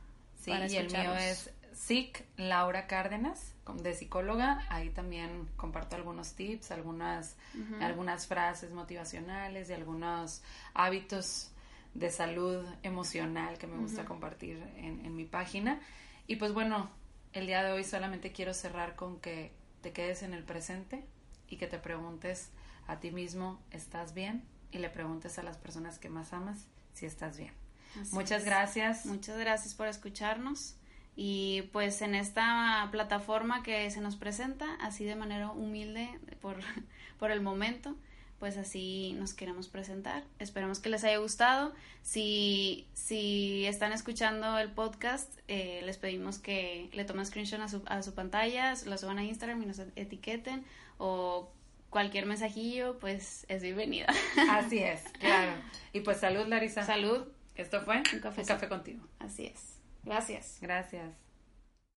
Sí, 0.47 0.75
y 0.75 0.77
el 0.77 0.89
mío 0.89 1.13
es 1.13 1.51
SIC 1.73 2.25
Laura 2.37 2.87
Cárdenas, 2.87 3.53
de 3.75 3.93
psicóloga. 3.93 4.65
Ahí 4.69 4.89
también 4.89 5.49
comparto 5.57 5.97
algunos 5.97 6.35
tips, 6.35 6.71
algunas, 6.71 7.35
algunas 7.81 8.27
frases 8.27 8.71
motivacionales 8.71 9.69
y 9.69 9.73
algunos 9.73 10.41
hábitos 10.73 11.51
de 11.93 12.09
salud 12.11 12.65
emocional 12.83 13.57
que 13.57 13.67
me 13.67 13.77
gusta 13.77 14.05
compartir 14.05 14.63
en, 14.77 15.05
en 15.05 15.15
mi 15.15 15.25
página. 15.25 15.81
Y 16.27 16.37
pues 16.37 16.53
bueno, 16.53 16.89
el 17.33 17.45
día 17.45 17.61
de 17.63 17.73
hoy 17.73 17.83
solamente 17.83 18.31
quiero 18.31 18.53
cerrar 18.53 18.95
con 18.95 19.19
que 19.19 19.51
te 19.81 19.91
quedes 19.91 20.23
en 20.23 20.33
el 20.33 20.43
presente 20.43 21.05
y 21.49 21.57
que 21.57 21.67
te 21.67 21.77
preguntes 21.77 22.51
a 22.87 22.99
ti 22.99 23.11
mismo, 23.11 23.61
¿estás 23.71 24.13
bien? 24.13 24.43
Y 24.71 24.77
le 24.77 24.89
preguntes 24.89 25.37
a 25.39 25.43
las 25.43 25.57
personas 25.57 25.99
que 25.99 26.09
más 26.09 26.31
amas 26.31 26.67
si 26.93 27.05
estás 27.05 27.37
bien. 27.37 27.66
Muchas 28.11 28.45
gracias. 28.45 29.05
Muchas 29.05 29.37
gracias 29.37 29.73
por 29.73 29.87
escucharnos. 29.87 30.75
Y 31.15 31.63
pues 31.73 32.01
en 32.03 32.13
esta 32.13 32.87
plataforma 32.91 33.63
que 33.63 33.89
se 33.89 34.01
nos 34.01 34.15
presenta, 34.15 34.75
así 34.81 35.03
de 35.03 35.15
manera 35.15 35.49
humilde 35.49 36.09
por, 36.41 36.57
por 37.19 37.31
el 37.31 37.41
momento, 37.41 37.95
pues 38.39 38.55
así 38.57 39.13
nos 39.17 39.33
queremos 39.33 39.67
presentar. 39.67 40.23
Esperamos 40.37 40.79
que 40.79 40.89
les 40.89 41.03
haya 41.03 41.17
gustado. 41.17 41.73
Si, 42.03 42.87
si 42.93 43.65
están 43.65 43.93
escuchando 43.93 44.59
el 44.59 44.71
podcast, 44.71 45.31
eh, 45.47 45.81
les 45.85 45.97
pedimos 45.97 46.37
que 46.37 46.89
le 46.93 47.03
tomen 47.03 47.25
screenshot 47.25 47.61
a 47.61 47.67
su, 47.67 47.81
a 47.87 48.03
su 48.03 48.13
pantalla, 48.13 48.75
lo 48.85 48.97
suban 48.97 49.17
a 49.17 49.23
Instagram 49.23 49.63
y 49.63 49.65
nos 49.65 49.79
etiqueten 49.95 50.63
o 50.99 51.51
cualquier 51.89 52.27
mensajillo, 52.27 52.99
pues 52.99 53.45
es 53.49 53.63
bienvenida. 53.63 54.07
Así 54.51 54.79
es, 54.79 55.01
claro. 55.19 55.53
Y 55.93 56.01
pues 56.01 56.19
salud, 56.19 56.45
Larisa. 56.45 56.83
Salud. 56.83 57.27
Esto 57.57 57.81
fue 57.81 57.97
Un 57.97 58.19
Café, 58.19 58.41
Un 58.41 58.47
café 58.47 58.69
contigo. 58.69 59.05
Así 59.19 59.45
es. 59.47 59.79
Gracias. 60.03 60.59
Gracias. 60.61 61.26